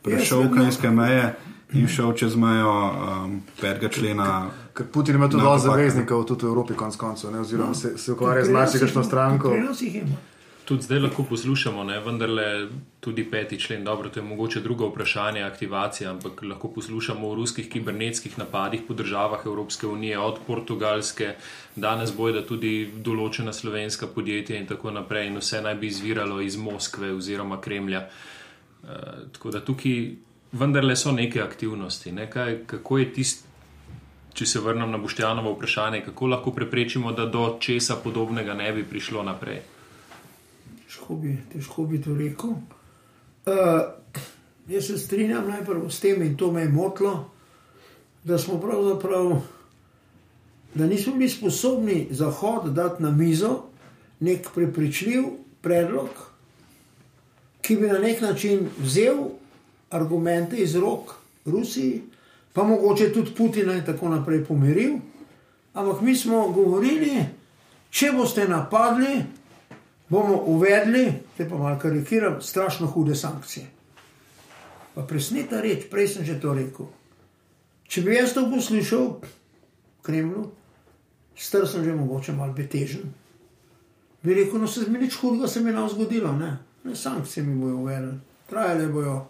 [0.03, 1.35] prešel v ukrajinske meje
[1.73, 4.47] in šel čez mejo um, petega člena.
[4.73, 8.45] Ker Putin ima tudi dovolj zaveznikov, tudi v Evropi, konc koncev, oziroma se, se ukvarja
[8.45, 9.53] z marsikšno stranko.
[10.67, 12.69] Tudi zdaj lahko poslušamo, ne, vendarle
[13.01, 17.69] tudi peti člen, dobro, to je mogoče drugo vprašanje, aktivacija, ampak lahko poslušamo o ruskih
[17.71, 21.29] kibernetskih napadih po državah Evropske unije, od Portugalske,
[21.77, 26.41] danes boje, da tudi določena slovenska podjetja in tako naprej, in vse naj bi izviralo
[26.43, 28.03] iz Moskve oziroma Kremlja.
[28.03, 28.99] E,
[29.39, 30.03] tako da tukaj
[30.53, 32.13] vendarle so neke aktivnosti.
[32.13, 33.47] Ne, kaj, kako je tisto,
[34.35, 38.83] če se vrnem na Boštjanovo vprašanje, kako lahko preprečimo, da do česa podobnega ne bi
[38.83, 39.63] prišlo naprej
[41.07, 42.51] težko bi, težko bi to rekel.
[43.47, 43.95] Uh,
[44.69, 47.31] jaz se strinjam najprej s tem in to me je motilo,
[48.25, 49.43] da smo pravzaprav,
[50.75, 53.63] da nismo bili sposobni Zahod dati na mizo
[54.21, 55.25] nek prepričljiv
[55.63, 56.09] predlog,
[57.63, 59.17] ki bi na nek način vzel
[59.91, 62.03] argumente iz rok Rusiji,
[62.53, 64.99] pa mogoče tudi Putina in tako naprej pomiril.
[65.75, 67.25] Ampak mi smo govorili,
[67.91, 69.23] če boste napadli,
[70.09, 73.67] bomo uvedli, te pa malo karikiram, strašno hude sankcije.
[74.95, 76.89] Pa presnita reč, prej sem že to rekel.
[77.89, 80.51] Če bi jaz to poslušal v Kremlu,
[81.37, 83.13] star sem že mogoče malo betežen,
[84.23, 87.55] bi rekel, no se mi nič hudega se mi ne zgodilo, ne, ne sankcije mi
[87.61, 88.15] bojo uvedli,
[88.51, 89.27] trajale bojo.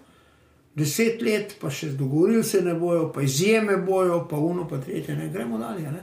[0.77, 5.16] Deset let, pa še dogovorili se ne bojo, pa izjeme bojo, pa uno, pa tretje,
[5.16, 5.89] ne gremo dalje.
[5.89, 6.03] Ne.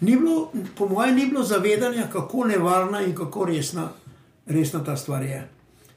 [0.00, 3.88] Ni bilo, po mojem, ni bilo zavedanja, kako nevarna in kako resna
[4.50, 5.48] resna ta stvar je.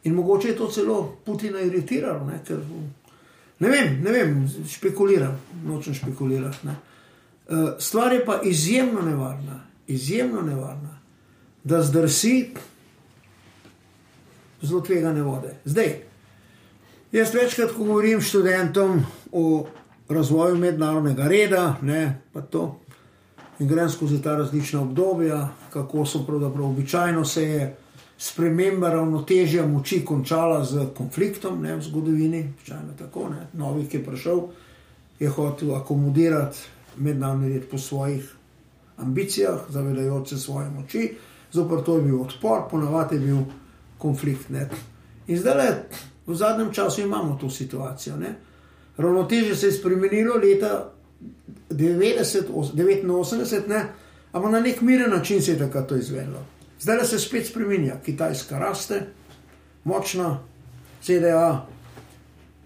[0.03, 2.59] In mogoče je to celo Putina iritiralo, ne, ker,
[3.59, 6.67] ne vem, ne vem, špekuliram, nočem špekulirati.
[6.67, 6.75] Ne.
[7.47, 10.99] Uh, stvar je pa izjemno nevarna, izjemno nevarna,
[11.63, 12.53] da zdrsi
[14.61, 15.55] zelo tvegane vode.
[15.65, 15.95] Zdaj,
[17.11, 19.01] jaz večkrat, ko govorim študentom
[19.31, 19.67] o
[20.09, 22.79] razvoju mednarodnega reda, ne, pa to.
[23.59, 27.75] In grem skozi ta različna obdobja, kako so pravzaprav običajno se je
[28.23, 33.47] sprememba ravnotežja moči končala z konfliktom ne, v zgodovini, včasih tako, ne.
[33.59, 34.39] Novi, ki je prišel,
[35.19, 36.57] je hotel akomodirati
[37.03, 38.23] mednarodni red po svojih
[38.97, 41.17] ambicijah, zavedajoč se svoje moči,
[41.51, 43.37] zopr to je bil odpor, ponavadi je bil
[43.97, 44.49] konflikt.
[44.49, 44.69] Ne.
[45.27, 45.69] In zdaj le
[46.27, 48.15] v zadnjem času imamo to situacijo.
[48.17, 48.35] Ne.
[48.97, 50.91] Ravnotežje se je spremenilo leta
[51.69, 53.83] 1989,
[54.31, 56.52] ampak na nek miren način se je takrat to izvedlo.
[56.83, 59.05] Zdaj se spet spremenja, Kitajska raste,
[59.87, 60.39] močna,
[61.03, 61.65] ZDA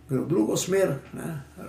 [0.10, 0.96] gre v drugo smer,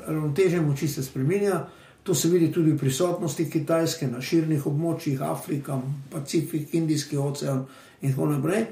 [0.06, 1.66] ravnoteže moči se spremenja.
[2.02, 5.76] To se vidi tudi v prisotnosti Kitajske na širnih območjih, Afrika,
[6.10, 7.66] Pacifik, Indijski ocean
[8.00, 8.64] in tako naprej.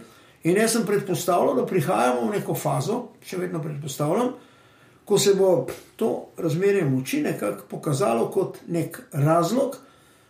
[0.49, 4.33] In jaz sem predpostavljal, da prihajamo v neko fazo, še vedno predpostavljam,
[5.05, 5.67] ko se bo
[6.01, 9.77] to razmerje moči nekako pokazalo kot nek razlog,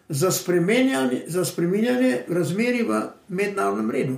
[0.08, 4.16] za spremenjanje, za spremenjanje razmeri v mednarodnem redu.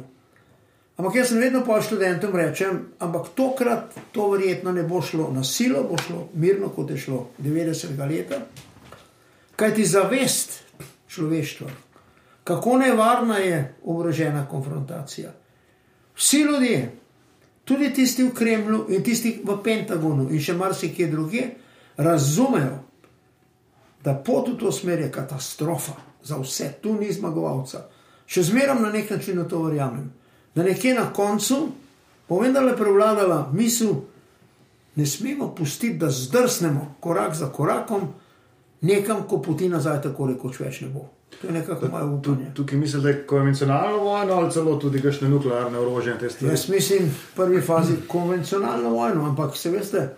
[0.98, 5.44] Ampak jaz sem vedno pa študentom rečem, ampak tokrat to verjetno ne bo šlo na
[5.44, 7.94] silo, bo šlo mirno, kot je šlo 90.
[8.08, 8.40] leta.
[9.56, 10.62] Kaj ti zavest
[11.08, 11.70] človeštva,
[12.44, 15.32] kako nevarna je obrožena konfrontacija.
[16.16, 16.92] Vsi ljudje,
[17.64, 21.44] tudi tisti v Kremlu in tisti v Pentagonu in še marsikje druge,
[21.96, 22.78] razumejo,
[24.08, 25.92] da pot v to smer je katastrofa
[26.24, 27.84] za vse, tu ni zmagovalca.
[28.28, 30.08] Še zmeraj na nek način v to verjamem.
[30.54, 31.58] Da nekje na koncu
[32.28, 33.92] bo vendarle prevladala misel,
[34.96, 38.08] ne smemo pustiti, da zdrsnemo korak za korakom,
[38.80, 41.04] nekam, ko poti nazaj, tako rekoč več ne bo.
[41.38, 42.50] To je nekako moje upanje.
[42.56, 46.16] Tukaj mislim, da je konvencionalno vojno ali celo tudi kakšne nuklearne orožje.
[46.40, 50.08] Jaz mislim, v prvi fazi konvencionalno vojno, ampak se veste,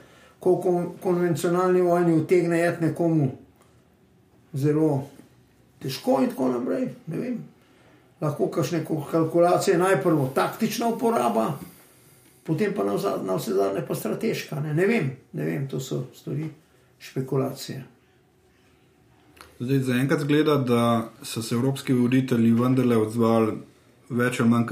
[0.41, 0.57] ko
[1.03, 3.30] konvencionalni vojni utegne jeti nekomu
[4.53, 5.09] zelo
[5.82, 6.88] težko in tako naprej.
[8.20, 11.55] Lahko kakšne kalkulacije, najprej taktična uporaba,
[12.44, 12.96] potem pa na
[13.36, 14.61] vse zadnje pa strateška.
[14.61, 14.74] Ne?
[14.74, 16.51] Ne, vem, ne vem, to so stvari
[16.98, 17.84] špekulacije.
[19.61, 23.57] Zdaj, za enkrat zgleda, da so se evropski voditelji vendarle odzvali
[24.11, 24.66] več ali manj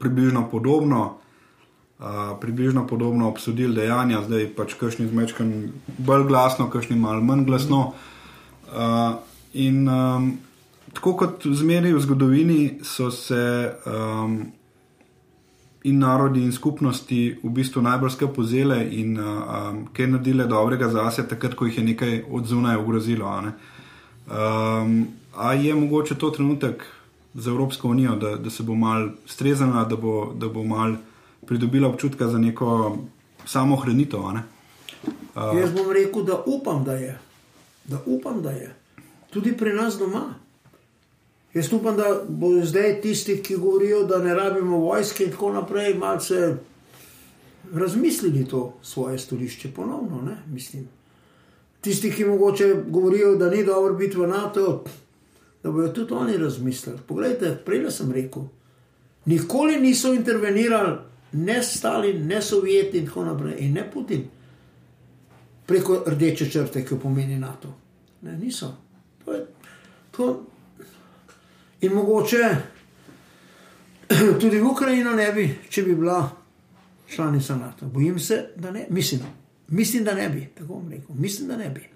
[0.00, 1.02] približno podobno,
[1.98, 2.06] uh,
[2.40, 5.68] približno podobno obsodili dejanja, zdaj pač kakšni zmečkani
[5.98, 7.92] bolj glasno, kakšni malo manj glasno.
[8.70, 9.18] Uh,
[9.52, 10.38] in um,
[10.92, 14.52] tako kot zmeri v zgodovini so se um,
[15.82, 21.26] in narodi in skupnosti v bistvu najbolj skrb pozele in um, kaj naredile dobrega zase,
[21.28, 23.32] takrat, ko jih je nekaj od zunaj ogrozilo.
[24.30, 26.84] Um, a je mogoče to trenutek
[27.34, 30.94] za Evropsko unijo, da, da se bo mal strezala, da bo, da bo mal
[31.46, 32.98] pridobila občutka za neko
[33.46, 34.20] samohranitev?
[34.34, 34.42] Ne?
[35.34, 37.18] Uh, Jaz bom rekel, da upam, da je.
[37.84, 38.74] Da upam, da je.
[39.30, 40.34] Tudi pri nas doma.
[41.54, 45.94] Jaz upam, da bodo zdaj tisti, ki govorijo, da ne rabimo vojske in tako naprej,
[45.94, 46.54] malce
[47.74, 50.22] razmislili to svoje stolišče ponovno.
[50.22, 50.36] Ne?
[50.46, 50.88] Mislim
[51.80, 54.84] tisti, ki mogoče govorijo, da ni dobro biti v NATO,
[55.62, 56.98] da bodo tudi oni razmislili.
[57.06, 58.42] Poglejte, prej sem rekel,
[59.24, 60.96] nikoli niso intervenirali,
[61.32, 64.24] ne Stalin, ne Sovjeti in tako naprej, in ne Putin
[65.70, 67.70] preko rdeče črte, ki jo pomeni NATO.
[68.22, 68.72] Ne, niso.
[69.24, 69.46] To je,
[70.10, 70.46] to.
[71.80, 72.48] In mogoče
[74.40, 76.24] tudi v Ukrajino ne bi, če bi bila
[77.06, 77.86] članica NATO.
[77.86, 79.22] Bojim se, da ne, mislim.
[79.68, 81.14] Mislim, da ne bi, tako bom rekel.
[81.14, 81.86] Mislim, da ne bi.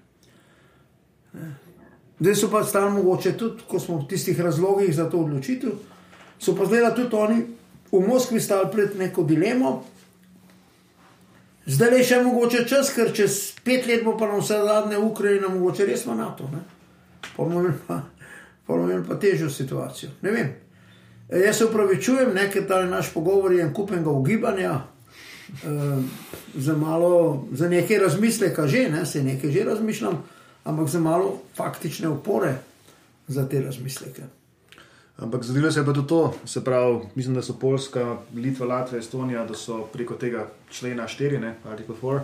[2.19, 5.75] Zdaj so pa stali mogoče tudi, ko smo v tistih razlogih za to odločitev,
[6.39, 7.41] so pa zdaj tudi oni
[7.91, 9.83] v Moskvi stali pred neko dilemo.
[11.65, 15.49] Zdaj je še mogoče čas, ker čez pet let bo pa na vse zadnje Ukrajina,
[15.49, 16.49] mogoče res v NATO.
[17.35, 18.03] Ponovim pa,
[18.67, 20.11] pa težjo situacijo.
[20.21, 20.51] Ne vem.
[21.29, 24.75] E, jaz se upravičujem, nekaj ta naš pogovor je en kupenega ugibanja.
[25.45, 26.01] Uh,
[26.57, 30.23] za malo, za nekaj razmisleka, že ne, se nekaj že razmišljam,
[30.63, 32.55] ampak za malo faktične opore
[33.27, 34.23] za te razmisleke.
[35.15, 38.99] Ampak zgodilo se je pa tudi to, se pravi, mislim, da so Poljska, Litva, Latvija,
[38.99, 42.19] Estonija, da so preko tega člena 4, ne, artikel 4,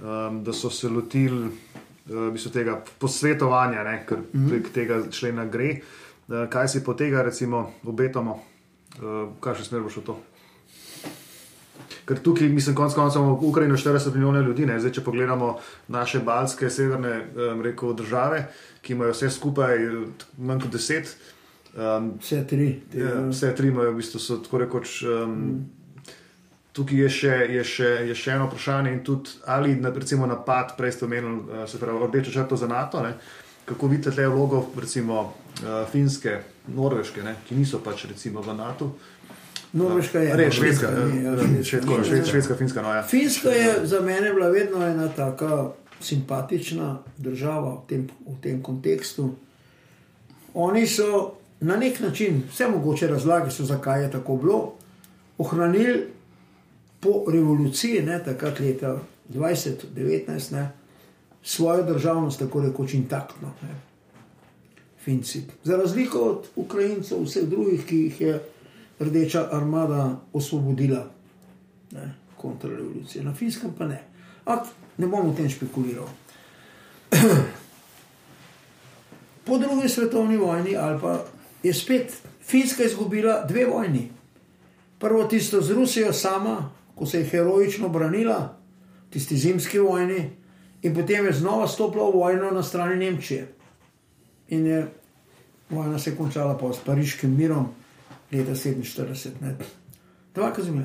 [0.00, 4.48] um, da so se lotili uh, tega posvetovanja, ne, ker mhm.
[4.48, 5.78] prek tega člena gre.
[6.28, 8.40] Uh, kaj si po tega, recimo, obetamo,
[8.98, 10.18] uh, kaj še smer bo šlo to?
[12.08, 14.80] Ker tukaj, mislim, konec koncev v Ukrajini 40 milijonov ljudi, ne?
[14.80, 15.54] zdaj če pogledamo
[15.92, 18.48] naše balske, severne um, rekel, države,
[18.82, 19.86] ki imajo vse skupaj
[20.34, 21.18] manj kot 10.
[21.76, 22.68] Um, vse tri.
[22.94, 25.02] Ja, vse tri imajo, v bistvu so tako rekoč.
[25.02, 25.66] Um, mm.
[26.72, 30.94] Tukaj je še, je, še, je še eno vprašanje, in tudi ali recimo, napad, prej
[30.94, 33.02] ste omenili, uh, se pravi, rdečo črto za NATO.
[33.02, 33.16] Ne?
[33.68, 36.38] Kako vidite te vlogo, recimo, uh, finske,
[36.68, 37.34] norveške, ne?
[37.48, 38.92] ki niso pač recimo v NATO,
[39.72, 40.88] Norveška je res švedska,
[42.24, 42.82] švedska, finska.
[42.82, 43.02] No, ja.
[43.02, 49.34] Finska je za mene bila vedno ena tako simpatična država v tem, v tem kontekstu.
[50.54, 54.74] Oni so na nek način, vse mogoče razlage so, zakaj je tako bilo,
[55.38, 56.06] ohranili
[57.00, 58.98] po revoluciji, ne, takrat leta
[59.28, 60.70] 2019, ne,
[61.42, 63.52] svojo državnost tako rekoč intaktno.
[63.62, 63.80] Ne.
[65.04, 65.42] Finci.
[65.64, 68.40] Za razliko od Ukrajincev, vseh drugih, ki jih je
[69.00, 71.06] rdeča armada osvobodila
[72.36, 74.02] kontrarevolucijo, na finskem pa ne.
[74.44, 74.66] Ampak
[74.98, 76.08] ne bom o tem špekuliral.
[79.44, 81.24] Po drugi svetovni vojni, ali pa
[81.62, 84.10] je spet Finska izgubila dve vojni.
[84.98, 88.58] Prvo tisto z Rusijo sama, ko se je heroično branila,
[89.10, 90.30] tisti zimski vojni,
[90.82, 93.48] in potem je znova stopila v vojno na strani Nemčije.
[94.48, 94.86] In je
[95.70, 97.68] vojna se končala pa s pariškim mirom
[98.32, 99.30] leta 47.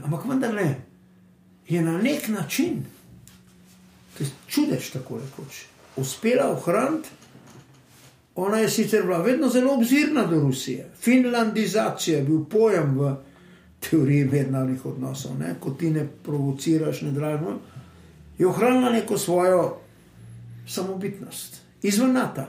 [0.03, 0.81] Ampak vendar ne,
[1.67, 2.85] je na nek način,
[4.17, 5.65] ki je čudež tako rekoč,
[5.95, 7.09] uspela ohraniti.
[8.35, 10.89] Ona je sicer bila vedno zelo obzirna do Rusije.
[11.01, 13.15] Finlandizacija je bil pojem v
[13.89, 15.55] teoriji mednarodnih odnosov, ne?
[15.59, 17.59] ko ti ne provociraš, ne dražmo.
[18.37, 19.77] Je ohranila neko svojo
[20.67, 22.45] samobitnost, izven NATO.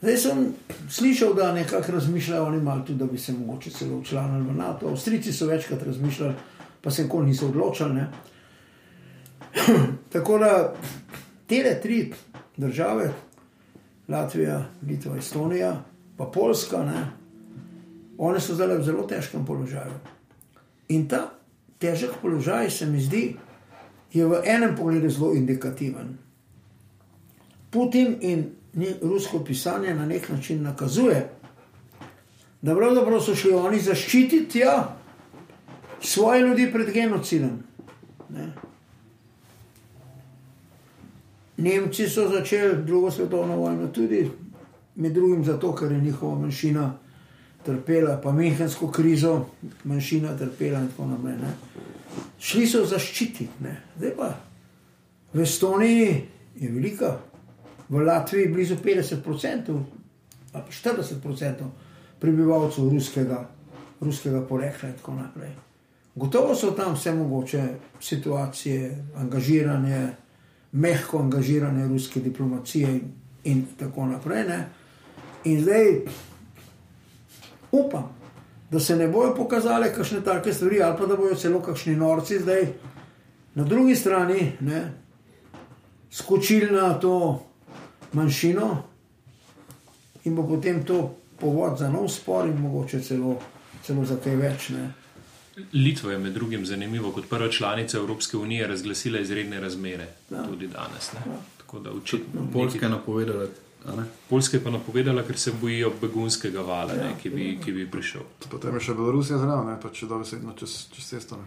[0.00, 0.54] Zdaj sem
[0.90, 4.88] slišal, da nekako razmišljajo oni malo tudi, da bi se mogoče celo učlanili v NATO.
[4.88, 6.34] Avstrijci so večkrat razmišljali,
[6.80, 8.00] pa se nikoli niso odločili.
[10.12, 10.74] Tako da
[11.46, 12.12] te tri
[12.56, 13.12] države,
[14.10, 15.84] Latvija, Litva, Estonija,
[16.16, 17.06] pa Poljska, ne,
[18.18, 19.94] one so zdaj v zelo težkem položaju.
[20.88, 21.30] In ta
[21.78, 23.36] težek položaj se mi zdi,
[24.12, 26.18] je v enem pogledu zelo indikativen.
[27.70, 28.44] Putin in
[29.02, 31.28] rusko pisanje na nek način nakazuje,
[32.62, 34.96] da pravzaprav so šli oni zaščititi ja,
[36.00, 37.62] svoje ljudi pred genocidom.
[38.28, 38.52] Ne.
[41.60, 44.24] Nemci so začeli drugo svetovno vojno tudi,
[44.94, 46.92] med drugim zato, ker je njihova manjšina
[47.64, 49.46] trpela, pa menjhensko krizo,
[49.84, 51.36] manjšina trpela in tako naprej.
[51.36, 51.52] Ne.
[52.40, 53.76] Šli so zaščititi, ne.
[53.98, 54.30] zdaj pa
[55.32, 56.22] v Estoniji
[56.56, 57.18] je velika
[57.88, 59.80] v Latviji blizu 50%
[60.52, 61.68] ali 40%
[62.18, 63.48] prebivalcev ruskega,
[64.00, 65.50] ruskega porekla in tako naprej.
[66.14, 67.62] Gotovo so tam vse mogoče
[68.00, 70.08] situacije, angažiranje,
[70.72, 73.00] mehko angažiranje ruske diplomacije in,
[73.44, 74.44] in tako naprej.
[74.48, 74.68] Ne?
[75.44, 76.00] In zdaj
[77.72, 78.08] upam,
[78.70, 82.38] da se ne bojo pokazale kakšne take stvari, ali pa da bojo celo kakšni norci
[82.38, 82.66] zdaj
[83.54, 84.92] na drugi strani ne,
[86.10, 87.42] skočili na to
[88.12, 88.82] manjšino
[90.24, 93.38] in bo potem to povod za nov spor in mogoče celo,
[93.82, 94.68] celo za kaj več.
[94.68, 94.90] Ne.
[95.72, 100.44] Litva je med drugim zanimivo, kot prva članica Evropske unije razglasila izredne razmere ja.
[100.46, 101.12] tudi danes.
[101.14, 101.40] Ja.
[101.58, 102.46] Tako da očitno.
[102.52, 103.46] Poljska je napovedala.
[104.28, 107.86] Poljska je pa napovedala, ker se bojijo begunskega vala, ja, ne, ki, bi, ki bi
[107.90, 108.20] prišel.
[108.50, 111.38] Potem je še Belorusija zraven, pa če dobro sedno čez, čez cesto.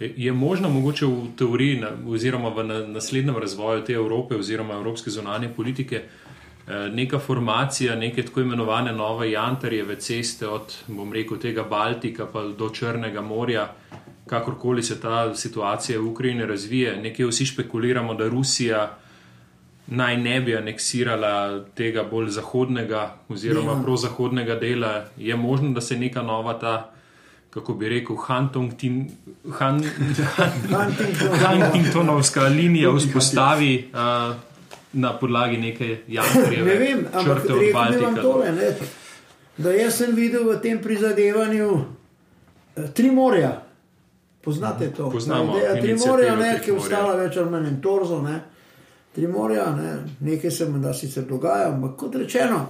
[0.00, 4.74] Je, je možno, mogoče v teoriji, na, oziroma v na, naslednjem razvoju te Evrope, oziroma
[4.74, 6.25] evropske zunanje politike, eh,
[6.66, 12.70] neka formacija, neke tako imenovane nove jantarjeve ceste od, bom rekel, tega Baltika pa do
[12.70, 13.72] Črnega morja,
[14.26, 18.98] kakorkoli se ta situacija v Ukrajini razvije, nekje vsi špekuliramo, da Rusija
[19.86, 23.82] naj ne bi aneksirala tega bolj zahodnega oziroma ja.
[23.82, 26.90] prozahodnega dela, je možno, da se neka nova ta,
[27.50, 28.16] kako bi rekel,
[31.46, 34.36] Huntingtonovska linija vzpostavi uh,
[34.96, 36.62] na podlagi neke jamrke.
[36.64, 38.72] Ne vem, ampak rekel bi tole, ne,
[39.56, 43.54] da jaz sem videl v tem prizadevanju uh, tri morja.
[44.44, 45.10] Poznate to?
[45.10, 45.58] Poznamo.
[45.80, 48.36] Tri morja, ne, ki je ostala več ali manj torzo, ne.
[49.16, 49.92] Trimorja, ne?
[50.20, 52.66] nekaj se mu da sicer dogaja, ampak kot rečeno,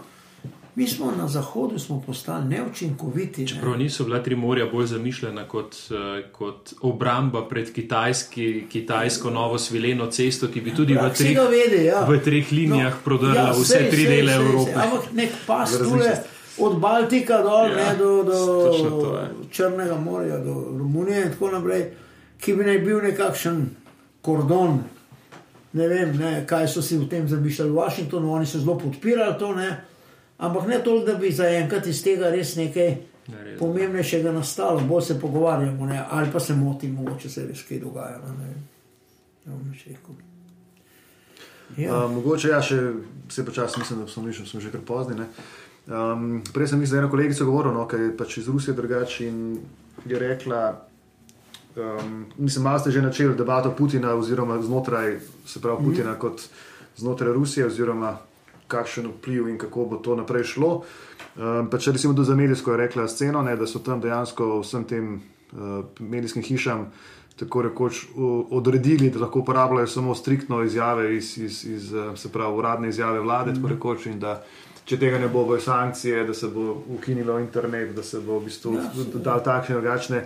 [0.77, 3.41] mi smo na zahodu smo postali neučinkoviti.
[3.41, 3.47] Ne?
[3.47, 10.07] Čeprav niso bila Trimorja bolj zamišljena kot, uh, kot obramba pred kitajski, kitajsko novo svileno
[10.07, 12.05] cesto, ki bi tudi ja, v, treh, vede, ja.
[12.09, 14.75] v treh linijah no, prodrla ja, vse sej, tri sej, dele sej, Evrope.
[14.75, 16.17] Ampak nek pas tule.
[16.59, 19.19] Od Baltika dol, ja, ne, do, do
[19.51, 21.91] Črnega morja, do Romunije, in tako naprej,
[22.41, 23.67] ki bi naj bil nekakšen
[24.25, 24.79] kordon,
[25.73, 29.37] ne vem, ne, kaj so si v tem zamišljali v Washingtonu, oni so zelo podpirali
[29.39, 29.69] to, ne,
[30.39, 32.91] ampak ne toliko, da bi zaenkrat iz tega res nekaj
[33.29, 37.81] ne, pomembnejšega nastalo, bolj se pogovarjamo, ne, ali pa se motimo, če se res kaj
[37.83, 38.21] dogaja.
[38.25, 38.55] Ne,
[39.47, 39.55] ne,
[41.77, 42.05] ja.
[42.05, 42.81] uh, mogoče ja, še
[43.29, 45.29] vse počasi, mislim, da smo, mišli, smo že kar pozni.
[45.87, 48.75] Um, prej sem mislil, da je ena kolegica govorila, no, ker je pač iz Rusije
[48.75, 49.41] drugače in
[50.07, 50.67] je rekla,
[51.77, 55.91] Um, mislim, malo ste že načeli debato Putina, oziroma znotraj, se pravi, mhm.
[55.91, 56.19] Putina mm.
[56.19, 56.41] kot
[56.97, 58.17] znotraj Rusije, oziroma
[58.69, 60.71] kakšen vpliv in kako bo to naprej šlo.
[61.37, 64.61] Um, pa če recimo do za medijsko je rekla sceno, ne, da so tam dejansko
[64.63, 66.91] vsem tem uh, medijskim hišam
[67.37, 68.07] tako rekoč
[68.51, 73.53] odredili, da lahko uporabljajo samo striktno izjave iz, iz, iz se pravi, uradne izjave vlade,
[73.53, 73.55] mm.
[73.55, 74.07] tako rekoč.
[74.87, 78.47] Če tega ne bo, bojo sankcije, da se bo ukinilo internet, da se bo v
[78.47, 78.89] bistvu ja,
[79.21, 80.25] dal takšne in drugačne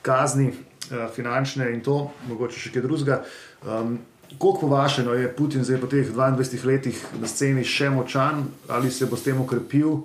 [0.00, 0.52] kazni.
[0.90, 3.20] Eh, finančne in to, mogoče še kaj drugega.
[3.62, 4.00] Um,
[4.30, 8.44] Kako po vašem no, je Putin zdaj po teh 22 letih na sceni še močan,
[8.68, 9.96] ali se bo s tem ukrepil,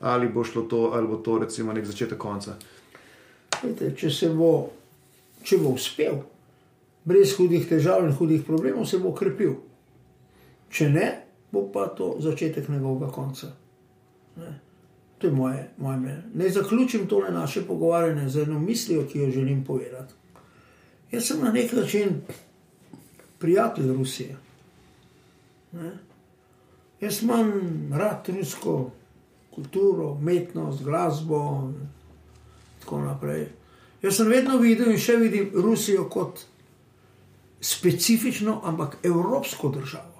[0.00, 2.56] ali bo šlo to, ali bo to recimo nek začetek konca?
[3.62, 4.70] Vete, če se bo,
[5.44, 6.22] če bo uspel,
[7.04, 9.54] brez hudih težav in hudih problemov, se bo ukrepil.
[10.72, 11.08] Če ne,
[11.52, 13.52] bo pa to začetek njegovega konca.
[14.40, 14.54] Ne.
[15.18, 16.22] To je moje, moje mnenje.
[16.34, 20.14] Naj zaključim tole naše pogovarjanje z eno mislijo, ki jo želim povedati.
[21.12, 22.20] Jaz sem na nek način
[23.44, 24.36] prijatelj Rusije.
[25.72, 25.90] Ne?
[27.00, 27.52] Jaz imam
[27.92, 28.90] rad rusko
[29.54, 31.74] kulturo, umetnost, glasbo in
[32.80, 33.46] tako naprej.
[34.02, 36.40] Jaz sem vedno videl in še vidim Rusijo kot
[37.60, 40.14] specifično, ampak evropsko državo.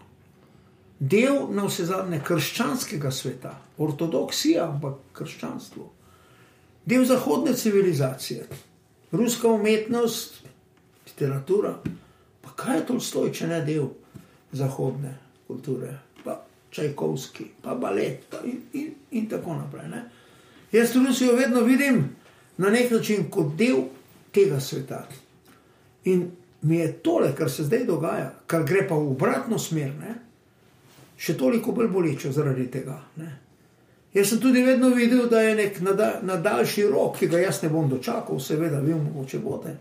[0.98, 3.50] del na vse zadnje krščanskega sveta,
[3.82, 5.88] ortodoksija, ampak krščanstvo,
[6.86, 8.46] del zahodne civilizacije,
[9.12, 10.40] ruska umetnost,
[11.06, 11.74] literatura.
[12.56, 13.88] Kaj je to stoj, če ne del
[14.54, 15.14] zahodne
[15.46, 15.90] kulture,
[16.24, 16.38] pa
[16.70, 19.88] Čajkovski, pa balet pa in, in, in tako naprej.
[19.90, 20.04] Ne?
[20.72, 22.04] Jaz Rusijo vedno vidim
[22.58, 23.84] na nek način kot del
[24.32, 25.04] tega sveta.
[26.04, 26.30] In
[26.62, 30.14] mi je tole, kar se zdaj dogaja, kar gre pa v obratno smer, ne?
[31.16, 32.98] še toliko bolj boleče zaradi tega.
[33.16, 33.30] Ne?
[34.14, 35.80] Jaz sem tudi vedno videl, da je nek
[36.22, 39.74] na daljši rok, ki ga jaz ne bom dočakal, seveda, vi mogoče boste.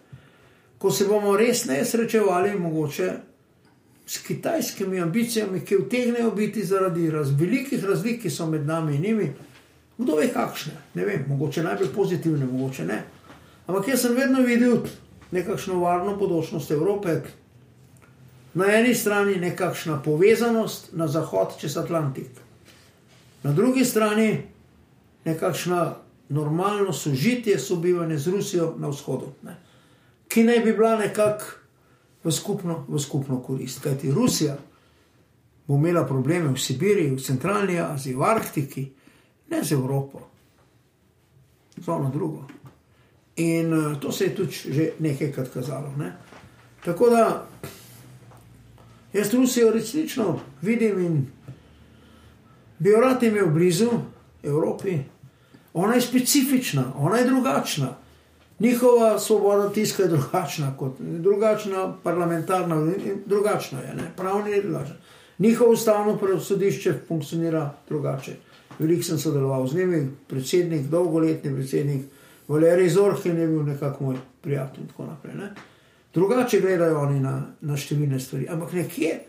[0.83, 3.11] Ko se bomo res ne srečevali, mogoče
[4.05, 9.01] s kitajskimi ambicijami, ki vtegnejo biti zaradi raz, velikih razlik, ki so med nami in
[9.01, 9.29] njimi,
[9.97, 12.99] kdo ve kakšne, ne vem, mogoče najbolj pozitivne, mogoče ne.
[13.67, 14.77] Ampak jaz sem vedno videl
[15.31, 17.21] nekakšno varno podočnost Evrope,
[18.53, 22.43] na eni strani nekakšna povezanost na zahod čez Atlantik,
[23.43, 24.41] na drugi strani
[25.25, 25.93] nekakšna
[26.29, 29.62] normalno sožitje, sobivanje z Rusijo na vzhodu, ne?
[30.33, 31.45] Ki naj bi bila nekako
[32.23, 33.83] v skupno, v skupno korist.
[33.83, 34.57] Kajti Rusija
[35.67, 38.83] bo imela probleme v Sibiriji, v centralni Aziji, v Arktiki,
[39.49, 40.19] ne z Evropo,
[41.77, 42.47] z ono drugo.
[43.35, 45.93] In uh, to se je tudi že nekajkrat kazalo.
[45.97, 46.17] Ne?
[46.85, 47.47] Tako da
[49.13, 51.25] jaz Rusijo resnično vidim in
[52.79, 53.89] bi jo rad imel blizu
[54.43, 54.97] Evropi.
[55.73, 58.02] Ona je specifična, ona je drugačna.
[58.63, 62.93] Njihova svoboda tiska je drugačna kot drugačna parlamentarna,
[63.25, 64.11] drugačna je, ne?
[64.17, 64.95] pravni je drugačen.
[65.39, 68.35] Njihovo ustavno sodišče funkcionira drugače.
[68.79, 72.05] Veliko sem sodeloval z njimi, predsednik, dolgoletni predsednik,
[72.47, 75.35] Valerij Zorhin je bil nekako moj prijatelj in tako naprej.
[75.35, 75.53] Ne?
[76.13, 79.19] Drugače gledajo oni na, na številne stvari, ampak nekje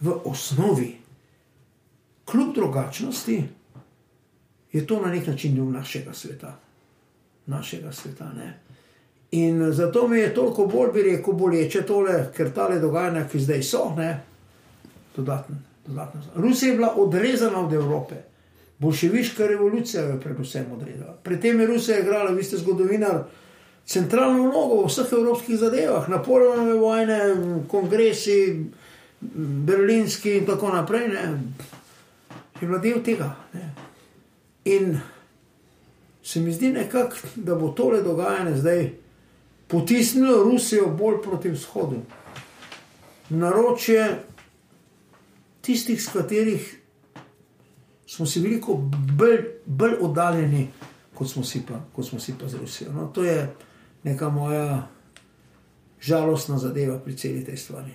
[0.00, 0.90] v osnovi,
[2.24, 3.38] kljub drugačnosti,
[4.72, 6.56] je to na nek način del našega sveta.
[7.46, 8.69] Našega sveta ne?
[9.30, 13.62] In zato mi je toliko bolj, bi rekel, boleče tole, ker tale dogajanja, ki zdaj
[13.62, 14.20] so, ne,
[15.16, 15.56] dodatno.
[15.86, 16.20] dodatno.
[16.34, 18.14] Rusija je bila odrezana od Evrope,
[18.78, 21.14] bolševiška revolucija je predvsem odrezala.
[21.22, 23.22] Predtem je Rusija igrala, vi ste zgodovinar,
[23.86, 27.20] centralno vlogo v vseh evropskih zadevah, Napoleonove vojne,
[27.68, 28.66] kongresi,
[29.66, 31.08] berlinski in tako naprej.
[31.08, 31.22] Ne,
[32.60, 33.34] je bila del tega.
[33.52, 33.70] Ne.
[34.64, 34.98] In
[36.22, 38.90] se mi zdi nekako, da bo tole dogajanje zdaj
[39.70, 42.02] potisnilo Rusijo bolj proti vzhodu.
[43.28, 44.22] Naročje
[45.60, 46.76] tistih, s katerih
[48.06, 48.74] smo si veliko
[49.18, 50.68] bolj, bolj oddaljeni,
[51.14, 52.92] kot smo si pa, kot smo si pa z Rusijo.
[52.92, 53.54] No, to je
[54.02, 54.88] neka moja
[56.00, 57.92] žalostna zadeva pri celi tej stvari.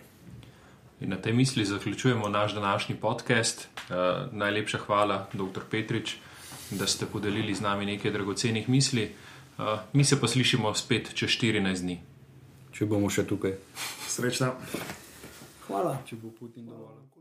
[1.01, 3.67] In na tej misli zaključujemo naš današnji podcast.
[3.77, 5.61] Uh, najlepša hvala, dr.
[5.71, 6.15] Petrič,
[6.71, 9.11] da ste podelili z nami nekaj dragocenih misli.
[9.57, 11.99] Uh, mi se pa slišimo spet čez 14 dni.
[12.75, 13.55] Če bomo še tukaj.
[14.11, 14.51] Srečno.
[15.67, 15.95] Hvala.
[16.05, 17.14] Če bo Putin dovolj.